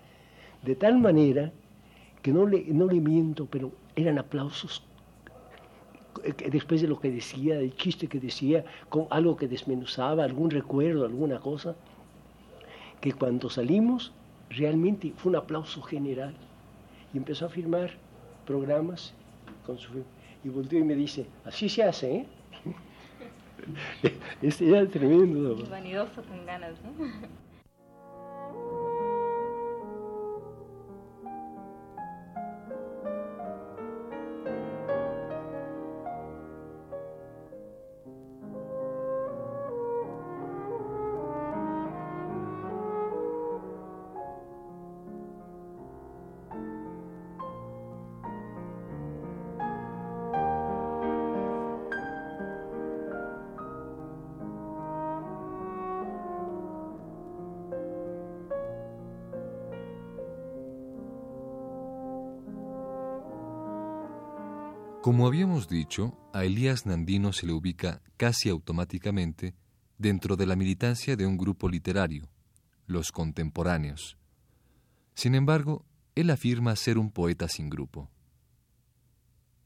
de 0.63 0.75
tal 0.75 0.99
manera 0.99 1.53
que 2.23 2.33
no 2.33 2.47
le, 2.47 2.65
no 2.67 2.87
le 2.87 3.01
miento, 3.01 3.47
pero 3.47 3.73
eran 3.97 4.19
aplausos 4.19 4.83
después 6.51 6.81
de 6.81 6.89
lo 6.89 6.99
que 6.99 7.11
decía, 7.11 7.57
del 7.57 7.75
chiste 7.77 8.09
que 8.09 8.19
decía, 8.19 8.65
con 8.89 9.07
algo 9.11 9.37
que 9.37 9.49
desmenuzaba, 9.49 10.25
algún 10.25 10.51
recuerdo, 10.51 11.05
alguna 11.05 11.39
cosa, 11.39 11.77
que 13.01 13.13
cuando 13.13 13.49
salimos 13.49 14.13
realmente 14.51 15.13
fue 15.17 15.31
un 15.31 15.37
aplauso 15.37 15.83
general. 15.83 16.35
Y 17.15 17.19
empezó 17.19 17.47
a 17.47 17.49
firmar 17.49 17.93
programas 18.47 19.15
con 19.65 19.79
su, 19.79 20.05
y 20.45 20.49
volteó 20.49 20.79
y 20.79 20.85
me 20.85 20.95
dice, 20.95 21.27
así 21.45 21.69
se 21.69 21.83
hace, 21.83 22.17
¿eh? 22.17 22.27
este 24.43 24.69
era 24.69 24.87
tremendo. 24.87 25.57
Vanidoso 25.69 26.23
con 26.23 26.47
ganas, 26.47 26.75
¿no? 26.83 27.48
Como 65.09 65.27
habíamos 65.27 65.69
dicho, 65.69 66.19
a 66.35 66.45
Elías 66.45 66.85
Nandino 66.85 67.33
se 67.33 67.47
le 67.47 67.55
ubica 67.55 68.03
casi 68.19 68.51
automáticamente 68.51 69.55
dentro 69.97 70.37
de 70.37 70.45
la 70.45 70.55
militancia 70.55 71.17
de 71.17 71.25
un 71.25 71.39
grupo 71.39 71.71
literario, 71.71 72.29
los 72.87 73.11
contemporáneos. 73.11 74.19
Sin 75.15 75.35
embargo, 75.35 75.87
él 76.15 76.29
afirma 76.29 76.77
ser 76.77 76.99
un 76.99 77.11
poeta 77.11 77.49
sin 77.49 77.71
grupo. 77.71 78.11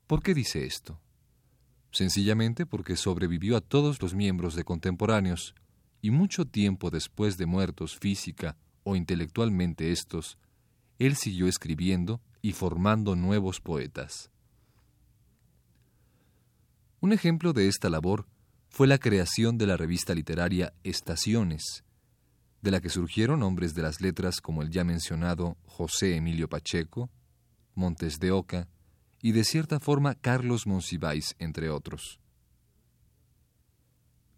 ¿Por 0.07 0.23
qué 0.23 0.33
dice 0.33 0.65
esto? 0.65 1.01
Sencillamente 1.91 2.65
porque 2.65 2.95
sobrevivió 2.95 3.57
a 3.57 3.61
todos 3.61 4.01
los 4.01 4.15
miembros 4.15 4.55
de 4.55 4.63
contemporáneos 4.63 5.57
y 6.01 6.13
mucho 6.13 6.45
tiempo 6.45 6.89
después 6.89 7.37
de 7.37 7.47
muertos 7.47 7.99
física 7.99 8.57
o 8.85 8.95
intelectualmente 8.95 9.91
estos, 9.91 10.39
él 11.01 11.17
siguió 11.17 11.49
escribiendo 11.49 12.21
y 12.43 12.53
formando 12.53 13.17
nuevos 13.17 13.61
poetas. 13.61 14.32
Un 17.03 17.13
ejemplo 17.13 17.53
de 17.53 17.67
esta 17.67 17.91
labor 17.91 18.29
fue 18.69 18.87
la 18.87 18.97
creación 18.97 19.59
de 19.59 19.67
la 19.67 19.77
revista 19.77 20.15
literaria 20.15 20.73
Estaciones, 20.85 21.83
de 22.61 22.71
la 22.71 22.81
que 22.81 22.91
surgieron 22.91 23.43
hombres 23.43 23.75
de 23.75 23.83
las 23.83 24.01
letras 24.01 24.41
como 24.41 24.63
el 24.63 24.71
ya 24.71 24.85
mencionado 24.85 25.57
José 25.67 26.15
Emilio 26.15 26.49
Pacheco, 26.49 27.11
Montes 27.75 28.21
de 28.21 28.31
Oca 28.31 28.69
y 29.21 29.33
de 29.33 29.43
cierta 29.43 29.81
forma 29.81 30.15
Carlos 30.15 30.69
Monsiváis, 30.69 31.35
entre 31.41 31.71
otros. 31.71 32.21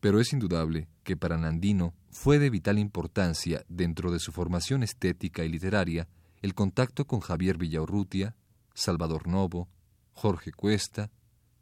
Pero 0.00 0.18
es 0.18 0.33
indudable 0.33 0.88
que 1.03 1.18
para 1.18 1.37
Nandino 1.37 1.92
fue 2.12 2.38
de 2.38 2.48
vital 2.48 2.79
importancia 2.79 3.62
dentro 3.68 4.11
de 4.11 4.20
su 4.20 4.33
formación 4.33 4.83
estética 4.83 5.44
y 5.44 5.50
literaria 5.50 6.09
el 6.40 6.55
contacto 6.55 7.07
con 7.07 7.20
Javier 7.20 7.59
Villaurrutia, 7.59 8.37
Salvador 8.72 9.29
Novo, 9.29 9.68
Jorge 10.14 10.50
Cuesta, 10.50 11.11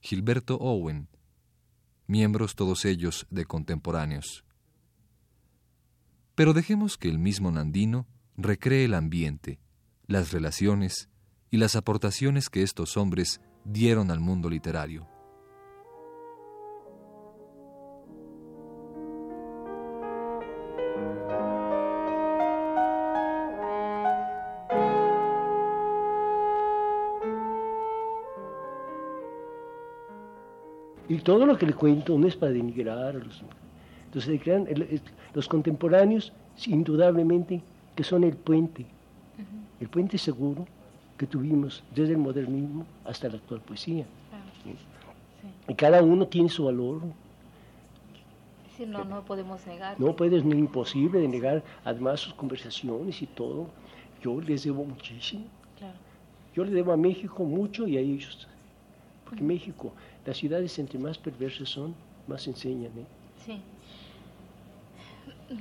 Gilberto 0.02 0.56
Owen, 0.56 1.08
miembros 2.08 2.56
todos 2.56 2.84
ellos 2.84 3.24
de 3.30 3.44
contemporáneos. 3.44 4.44
Pero 6.34 6.52
dejemos 6.54 6.98
que 6.98 7.08
el 7.08 7.20
mismo 7.20 7.52
Nandino 7.52 8.08
recree 8.36 8.84
el 8.84 8.94
ambiente, 8.94 9.60
las 10.08 10.32
relaciones 10.32 11.08
y 11.52 11.58
las 11.58 11.76
aportaciones 11.76 12.50
que 12.50 12.64
estos 12.64 12.96
hombres 12.96 13.40
dieron 13.64 14.10
al 14.10 14.18
mundo 14.18 14.50
literario. 14.50 15.12
Y 31.08 31.18
todo 31.18 31.46
lo 31.46 31.58
que 31.58 31.66
le 31.66 31.74
cuento 31.74 32.18
no 32.18 32.26
es 32.26 32.36
para 32.36 32.52
denigrar 32.52 32.98
a 32.98 33.12
los... 33.12 33.42
Entonces, 34.06 35.02
los 35.34 35.48
contemporáneos, 35.48 36.32
indudablemente, 36.66 37.62
que 37.96 38.04
son 38.04 38.24
el 38.24 38.36
puente, 38.36 38.86
el 39.80 39.88
puente 39.88 40.18
seguro 40.18 40.66
que 41.16 41.26
tuvimos 41.26 41.82
desde 41.94 42.12
el 42.12 42.18
modernismo 42.18 42.84
hasta 43.04 43.28
la 43.28 43.36
actual 43.36 43.60
poesía. 43.60 44.04
Y 45.68 45.74
cada 45.74 46.02
uno 46.02 46.26
tiene 46.26 46.48
su 46.48 46.64
valor. 46.64 47.00
Sí, 48.76 48.86
no, 48.86 49.04
no 49.04 49.24
podemos 49.24 49.66
negar. 49.66 49.98
No 49.98 50.14
puedes, 50.14 50.44
ni 50.44 50.58
imposible 50.58 51.20
de 51.20 51.28
negar, 51.28 51.62
además 51.84 52.20
sus 52.20 52.34
conversaciones 52.34 53.22
y 53.22 53.26
todo. 53.26 53.68
Yo 54.22 54.40
les 54.40 54.64
debo 54.64 54.84
muchísimo. 54.84 55.44
Yo 56.54 56.64
le 56.64 56.70
debo 56.70 56.92
a 56.92 56.96
México 56.96 57.44
mucho 57.44 57.88
y 57.88 57.96
a 57.96 58.00
ellos. 58.00 58.46
Porque 59.33 59.45
México 59.45 59.95
las 60.27 60.37
ciudades 60.37 60.79
entre 60.79 60.99
más 60.99 61.16
perversas 61.16 61.71
son, 61.71 61.95
más 62.27 62.47
enseñan. 62.47 62.92
¿eh? 62.99 63.07
Sí. 63.47 63.62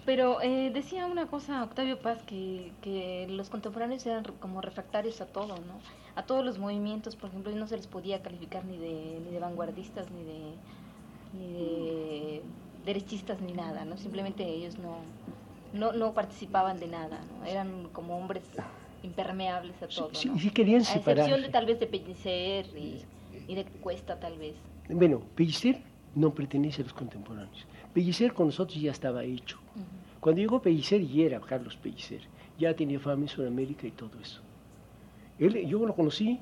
Pero 0.06 0.42
eh, 0.42 0.72
decía 0.74 1.06
una 1.06 1.28
cosa 1.28 1.64
Octavio 1.64 1.98
Paz, 1.98 2.22
que, 2.24 2.74
que, 2.82 3.28
los 3.30 3.50
contemporáneos 3.50 4.06
eran 4.06 4.26
como 4.42 4.60
refractarios 4.60 5.22
a 5.22 5.26
todo, 5.26 5.56
¿no? 5.56 5.80
A 6.16 6.24
todos 6.24 6.44
los 6.44 6.60
movimientos, 6.60 7.16
por 7.16 7.30
ejemplo, 7.30 7.56
no 7.56 7.66
se 7.66 7.78
les 7.78 7.88
podía 7.88 8.22
calificar 8.22 8.66
ni 8.66 8.78
de, 8.78 9.22
ni 9.24 9.32
de 9.32 9.40
vanguardistas, 9.40 10.12
ni 10.12 10.26
de, 10.26 10.42
ni 11.40 11.54
de 11.54 12.42
derechistas, 12.86 13.40
ni 13.40 13.54
nada, 13.54 13.86
¿no? 13.86 13.96
Simplemente 13.96 14.44
ellos 14.44 14.78
no, 14.80 14.98
no, 15.72 15.94
no 15.94 16.14
participaban 16.14 16.78
de 16.82 16.88
nada, 16.88 17.22
¿no? 17.40 17.46
Eran 17.46 17.88
como 17.94 18.18
hombres 18.18 18.44
impermeables 19.02 19.82
a 19.82 19.88
todo, 19.88 20.14
sí, 20.14 20.28
¿no? 20.28 20.38
sí, 20.38 20.50
querían 20.50 20.84
separar. 20.84 21.20
A 21.20 21.22
excepción 21.22 21.42
de 21.42 21.50
tal 21.50 21.66
vez 21.66 21.80
de 21.80 21.88
Pellicer 21.88 22.66
y 22.78 23.06
y 23.52 23.56
de 23.56 23.66
Cuesta 23.66 24.18
tal 24.18 24.38
vez. 24.38 24.56
Bueno, 24.90 25.22
Pellicer 25.36 25.82
no 26.16 26.34
pertenece 26.34 26.82
a 26.82 26.86
los 26.86 26.94
contemporáneos. 26.94 27.68
Pellicer 27.94 28.34
con 28.34 28.46
nosotros 28.48 28.80
ya 28.80 28.92
estaba 28.92 29.26
hecho. 29.26 29.60
Cuando 30.22 30.42
llegó 30.42 30.62
Pellicer 30.62 31.02
y 31.02 31.24
era 31.24 31.42
Carlos 31.42 31.76
Pellicer, 31.76 32.22
ya 32.58 32.74
tenía 32.74 32.98
fama 33.00 33.24
en 33.24 33.28
Sudamérica 33.28 33.86
y 33.86 33.92
todo 33.92 34.12
eso. 34.22 34.42
Él, 35.38 35.68
yo 35.68 35.86
lo 35.86 35.94
conocí 35.94 36.40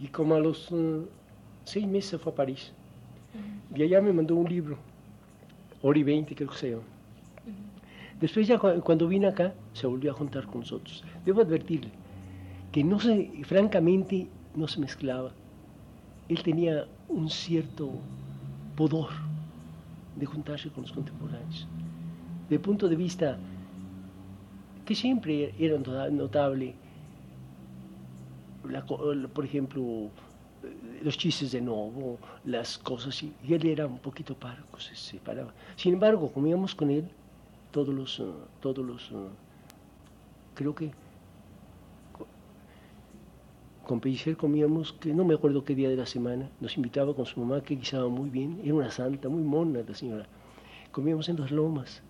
y 0.00 0.08
como 0.08 0.36
a 0.36 0.40
los 0.40 0.70
uh, 0.72 1.06
seis 1.64 1.86
meses 1.86 2.12
se 2.12 2.18
fue 2.18 2.32
a 2.32 2.34
París. 2.34 2.72
Y 3.74 3.82
allá 3.82 4.00
me 4.00 4.12
mandó 4.12 4.36
un 4.36 4.48
libro, 4.48 4.78
Ori 5.82 6.02
20 6.02 6.34
creo 6.34 6.48
que 6.48 6.56
se 6.56 6.70
llama. 6.70 6.82
Después 8.18 8.46
ya 8.46 8.58
cuando 8.58 9.06
vine 9.06 9.26
acá 9.26 9.52
se 9.74 9.86
volvió 9.86 10.12
a 10.12 10.14
juntar 10.14 10.46
con 10.46 10.60
nosotros. 10.60 11.04
Debo 11.26 11.42
advertirle 11.42 11.90
que 12.72 12.84
no 12.84 12.98
se, 13.00 13.30
francamente 13.44 14.28
no 14.54 14.66
se 14.66 14.80
mezclaba 14.80 15.32
él 16.30 16.42
tenía 16.44 16.86
un 17.08 17.28
cierto 17.28 17.90
pudor 18.76 19.10
de 20.14 20.26
juntarse 20.26 20.70
con 20.70 20.82
los 20.84 20.92
contemporáneos. 20.92 21.66
De 22.48 22.58
punto 22.58 22.88
de 22.88 22.94
vista 22.94 23.36
que 24.84 24.94
siempre 24.94 25.52
era 25.58 25.76
notable, 26.10 26.74
por 29.34 29.44
ejemplo, 29.44 30.08
los 31.02 31.18
chistes 31.18 31.50
de 31.50 31.60
nuevo, 31.60 32.18
las 32.44 32.78
cosas, 32.78 33.20
y 33.22 33.34
él 33.48 33.66
era 33.66 33.86
un 33.86 33.98
poquito 33.98 34.34
parco, 34.36 34.78
se 34.78 34.94
separaba. 34.94 35.52
Sin 35.74 35.94
embargo, 35.94 36.30
comíamos 36.30 36.76
con 36.76 36.90
él 36.90 37.08
todos 37.72 37.92
los, 37.92 38.22
todos 38.60 38.86
los, 38.86 39.10
creo 40.54 40.74
que 40.76 40.92
con 43.90 43.98
Pellicer 43.98 44.36
comíamos, 44.36 44.92
que 45.00 45.12
no 45.12 45.24
me 45.24 45.34
acuerdo 45.34 45.64
qué 45.64 45.74
día 45.74 45.88
de 45.88 45.96
la 45.96 46.06
semana, 46.06 46.48
nos 46.60 46.76
invitaba 46.76 47.12
con 47.12 47.26
su 47.26 47.40
mamá 47.40 47.60
que 47.60 47.74
guisaba 47.74 48.08
muy 48.08 48.30
bien, 48.30 48.60
era 48.62 48.74
una 48.74 48.88
santa, 48.92 49.28
muy 49.28 49.42
mona 49.42 49.80
la 49.82 49.94
señora. 49.96 50.26
Comíamos 50.92 51.28
en 51.28 51.40
las 51.40 51.50
lomas. 51.50 52.00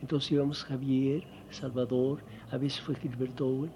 Entonces 0.00 0.32
íbamos 0.32 0.64
Javier, 0.64 1.24
Salvador, 1.50 2.20
a 2.50 2.56
veces 2.56 2.80
fue 2.80 2.94
Gilberto 2.94 3.46
Owen, 3.46 3.70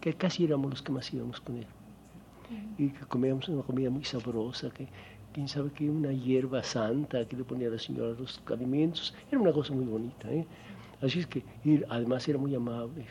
que 0.00 0.14
casi 0.14 0.44
éramos 0.44 0.70
los 0.70 0.80
que 0.80 0.90
más 0.90 1.12
íbamos 1.12 1.38
con 1.38 1.58
él. 1.58 1.66
Y 2.78 2.88
que 2.88 3.04
comíamos 3.04 3.46
una 3.50 3.62
comida 3.62 3.90
muy 3.90 4.04
sabrosa, 4.04 4.70
que 4.70 4.88
quién 5.34 5.48
sabe 5.48 5.70
que 5.70 5.90
una 5.90 6.14
hierba 6.14 6.62
santa 6.62 7.28
que 7.28 7.36
le 7.36 7.44
ponía 7.44 7.68
a 7.68 7.72
la 7.72 7.78
señora 7.78 8.18
los 8.18 8.40
alimentos, 8.46 9.14
era 9.30 9.38
una 9.38 9.52
cosa 9.52 9.74
muy 9.74 9.84
bonita. 9.84 10.32
¿eh? 10.32 10.46
Así 11.02 11.18
es 11.18 11.26
que, 11.26 11.44
además 11.90 12.26
era 12.26 12.38
muy 12.38 12.54
amable. 12.54 13.04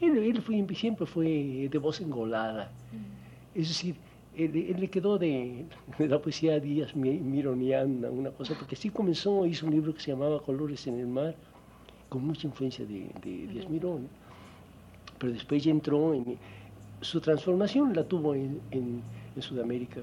Él, 0.00 0.42
siempre 0.74 1.06
fue 1.06 1.68
de 1.70 1.78
voz 1.78 2.00
engolada. 2.00 2.70
Mm. 2.92 3.58
Es 3.60 3.68
decir, 3.68 3.96
él, 4.38 4.76
le 4.78 4.88
quedó 4.88 5.18
de, 5.18 5.66
la 5.98 6.20
poesía 6.20 6.52
de 6.52 6.60
Díaz 6.60 6.94
Mironiana, 6.94 8.08
una 8.08 8.30
cosa, 8.30 8.54
porque 8.56 8.76
sí 8.76 8.90
comenzó, 8.90 9.44
hizo 9.46 9.66
un 9.66 9.72
libro 9.72 9.92
que 9.92 10.00
se 10.00 10.12
llamaba 10.12 10.40
Colores 10.40 10.86
en 10.86 11.00
el 11.00 11.08
Mar, 11.08 11.34
con 12.08 12.24
mucha 12.24 12.46
influencia 12.46 12.86
de, 12.86 13.10
Díaz 13.22 13.68
Mirón. 13.68 14.08
Pero 15.18 15.32
después 15.32 15.64
ya 15.64 15.72
entró 15.72 16.14
en. 16.14 16.38
Su 17.00 17.20
transformación 17.20 17.92
la 17.94 18.04
tuvo 18.04 18.34
en, 18.34 19.02
Sudamérica, 19.40 20.00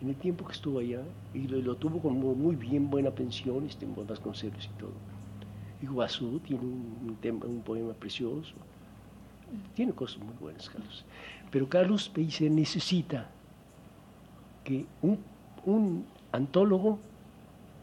en 0.00 0.08
el 0.08 0.16
tiempo 0.16 0.44
que 0.44 0.52
estuvo 0.52 0.78
allá, 0.78 1.02
y 1.34 1.46
lo, 1.46 1.76
tuvo 1.76 2.00
con 2.00 2.18
muy 2.18 2.56
bien, 2.56 2.90
buena 2.90 3.10
pensión, 3.10 3.66
este, 3.66 3.84
en 3.84 3.94
Vasconcelos 4.06 4.64
y 4.64 4.78
todo. 4.80 4.92
Y 5.80 5.86
Guazú 5.86 6.40
tiene 6.40 6.62
un, 6.62 7.16
un 7.22 7.62
poema 7.62 7.92
precioso. 7.94 8.54
Tiene 9.74 9.92
cosas 9.92 10.18
muy 10.18 10.34
buenas, 10.40 10.68
Carlos. 10.68 11.04
Pero 11.50 11.68
Carlos 11.68 12.08
Pellicer 12.08 12.50
necesita 12.50 13.28
que 14.64 14.86
un, 15.02 16.04
antólogo 16.32 16.98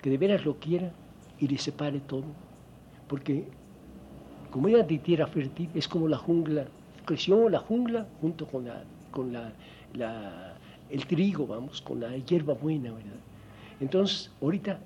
que 0.02 0.10
de 0.10 0.18
veras 0.18 0.44
lo 0.44 0.56
quiera 0.58 0.92
y 1.40 1.48
le 1.48 1.58
separe 1.58 2.00
todo. 2.00 2.26
Porque 3.08 3.48
como 4.52 4.68
era 4.68 4.84
de 4.84 4.98
tierra 4.98 5.28
fértil, 5.28 5.70
es 5.74 5.88
como 5.88 6.08
la 6.08 6.18
jungla. 6.18 6.66
Creció 7.06 7.50
la 7.50 7.60
jungla 7.60 8.08
junto 8.22 8.48
con, 8.48 8.66
la, 8.66 8.84
con 9.12 9.32
la, 9.34 10.58
el 10.90 11.06
trigo, 11.06 11.46
vamos, 11.48 11.82
con 11.82 12.00
la 12.00 12.16
hierba 12.18 12.54
buena, 12.54 12.92
¿verdad? 12.92 13.20
Entonces, 13.80 14.32
ahorita 14.42 14.80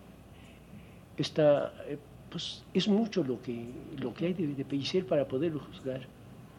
está, 1.18 1.74
eh, 1.88 1.98
pues 2.30 2.64
es 2.74 2.88
mucho 2.88 3.24
lo 3.24 3.42
que, 3.42 3.66
lo 3.98 4.14
que 4.14 4.28
hay 4.28 4.34
de, 4.34 4.48
de 4.48 5.04
para 5.04 5.28
poderlo 5.28 5.60
juzgar. 5.60 6.02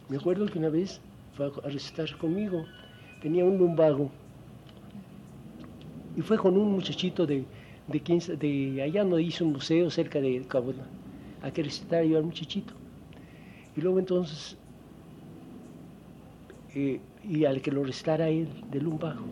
Me 0.09 0.19
acuerdo 0.19 0.47
que 0.47 0.59
una 0.59 0.69
vez 0.69 1.01
fue 1.35 1.47
a 1.47 1.69
recitar 1.69 2.15
conmigo, 2.19 2.65
tenía 3.23 3.45
un 3.45 3.57
lumbago 3.57 4.11
y 6.17 6.21
fue 6.21 6.37
con 6.37 6.57
un 6.57 6.73
muchachito 6.73 7.27
de, 7.27 7.45
de, 7.89 8.01
15, 8.01 8.37
de 8.37 8.83
allá 8.83 9.03
no 9.03 9.19
hizo 9.19 9.45
un 9.45 9.53
museo 9.53 9.91
cerca 9.91 10.21
de 10.21 10.43
Cabo, 10.47 10.73
a 11.43 11.51
que 11.51 11.63
recitar 11.63 12.05
yo 12.05 12.19
al 12.19 12.25
muchachito. 12.25 12.73
Y 13.77 13.81
luego 13.81 13.99
entonces, 13.99 14.57
eh, 16.75 17.01
y 17.29 17.45
al 17.47 17.61
que 17.63 17.73
lo 17.73 17.83
recitara 17.83 18.29
él 18.29 18.49
de 18.71 18.81
lumbago. 18.81 19.23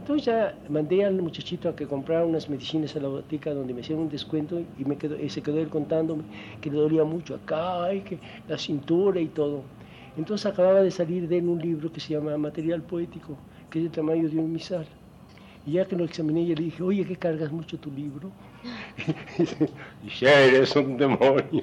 Entonces 0.00 0.26
ya 0.26 0.54
mandé 0.68 1.04
al 1.04 1.20
muchachito 1.20 1.68
a 1.68 1.76
que 1.76 1.86
comprara 1.86 2.24
unas 2.24 2.48
medicinas 2.48 2.94
a 2.96 3.00
la 3.00 3.08
botica 3.08 3.52
donde 3.52 3.74
me 3.74 3.80
hicieron 3.80 4.04
un 4.04 4.10
descuento 4.10 4.60
y 4.78 4.84
me 4.84 4.96
quedó, 4.96 5.16
se 5.28 5.42
quedó 5.42 5.58
él 5.58 5.68
contándome 5.68 6.22
que 6.60 6.70
le 6.70 6.76
dolía 6.76 7.04
mucho 7.04 7.34
acá 7.34 7.92
y 7.92 8.00
que 8.00 8.18
la 8.48 8.56
cintura 8.56 9.20
y 9.20 9.26
todo. 9.26 9.64
Entonces 10.18 10.46
acababa 10.46 10.82
de 10.82 10.90
salir 10.90 11.28
de 11.28 11.38
él 11.38 11.48
un 11.48 11.60
libro 11.60 11.92
que 11.92 12.00
se 12.00 12.14
llama 12.14 12.36
Material 12.36 12.82
Poético, 12.82 13.38
que 13.70 13.78
es 13.78 13.84
el 13.84 13.92
tamaño 13.92 14.28
de 14.28 14.36
un 14.36 14.52
misal. 14.52 14.84
Y 15.64 15.72
ya 15.72 15.86
que 15.86 15.94
lo 15.94 16.04
examiné, 16.04 16.44
yo 16.44 16.56
le 16.56 16.64
dije, 16.64 16.82
oye, 16.82 17.04
que 17.04 17.14
cargas 17.14 17.52
mucho 17.52 17.78
tu 17.78 17.90
libro. 17.92 18.32
y 20.02 20.06
dice, 20.06 20.26
eres 20.26 20.74
un 20.74 20.96
demonio. 20.96 21.62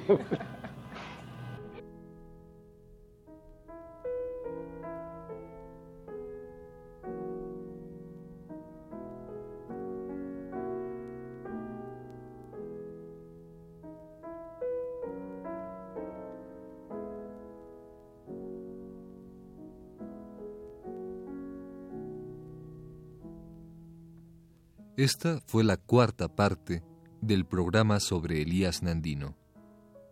Esta 24.97 25.41
fue 25.45 25.65
la 25.65 25.75
cuarta 25.75 26.29
parte 26.29 26.81
del 27.19 27.45
programa 27.45 27.99
sobre 27.99 28.41
Elías 28.41 28.81
Nandino. 28.81 29.35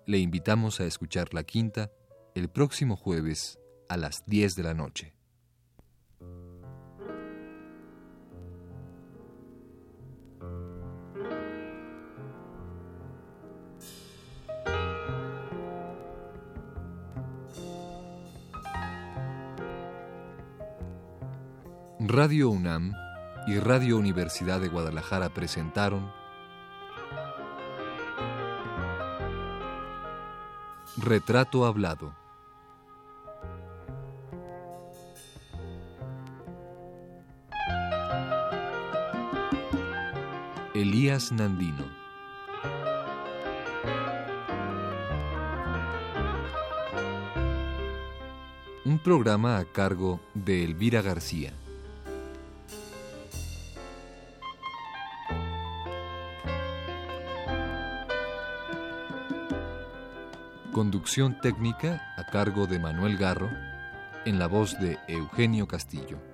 Le 0.06 0.18
invitamos 0.18 0.82
a 0.82 0.86
escuchar 0.86 1.34
la 1.34 1.46
quinta 1.46 1.90
el 2.36 2.50
próximo 2.50 2.98
jueves 2.98 3.60
a 3.88 3.96
las 3.96 4.26
10 4.26 4.56
de 4.56 4.64
la 4.64 4.74
noche. 4.74 5.16
Radio 22.02 22.50
UNAM 22.50 22.94
y 23.46 23.60
Radio 23.60 23.98
Universidad 23.98 24.62
de 24.62 24.70
Guadalajara 24.70 25.30
presentaron 25.30 26.12
Retrato 30.98 31.66
Hablado. 31.66 32.16
Elías 40.74 41.32
Nandino. 41.32 41.86
Un 48.86 49.00
programa 49.00 49.58
a 49.58 49.66
cargo 49.66 50.20
de 50.34 50.64
Elvira 50.64 51.02
García. 51.02 51.54
Conducción 60.84 61.40
técnica 61.40 62.14
a 62.18 62.26
cargo 62.26 62.68
de 62.68 62.78
Manuel 62.78 63.16
Garro, 63.16 63.50
en 64.26 64.38
la 64.38 64.48
voz 64.48 64.78
de 64.82 65.00
Eugenio 65.08 65.66
Castillo. 65.66 66.33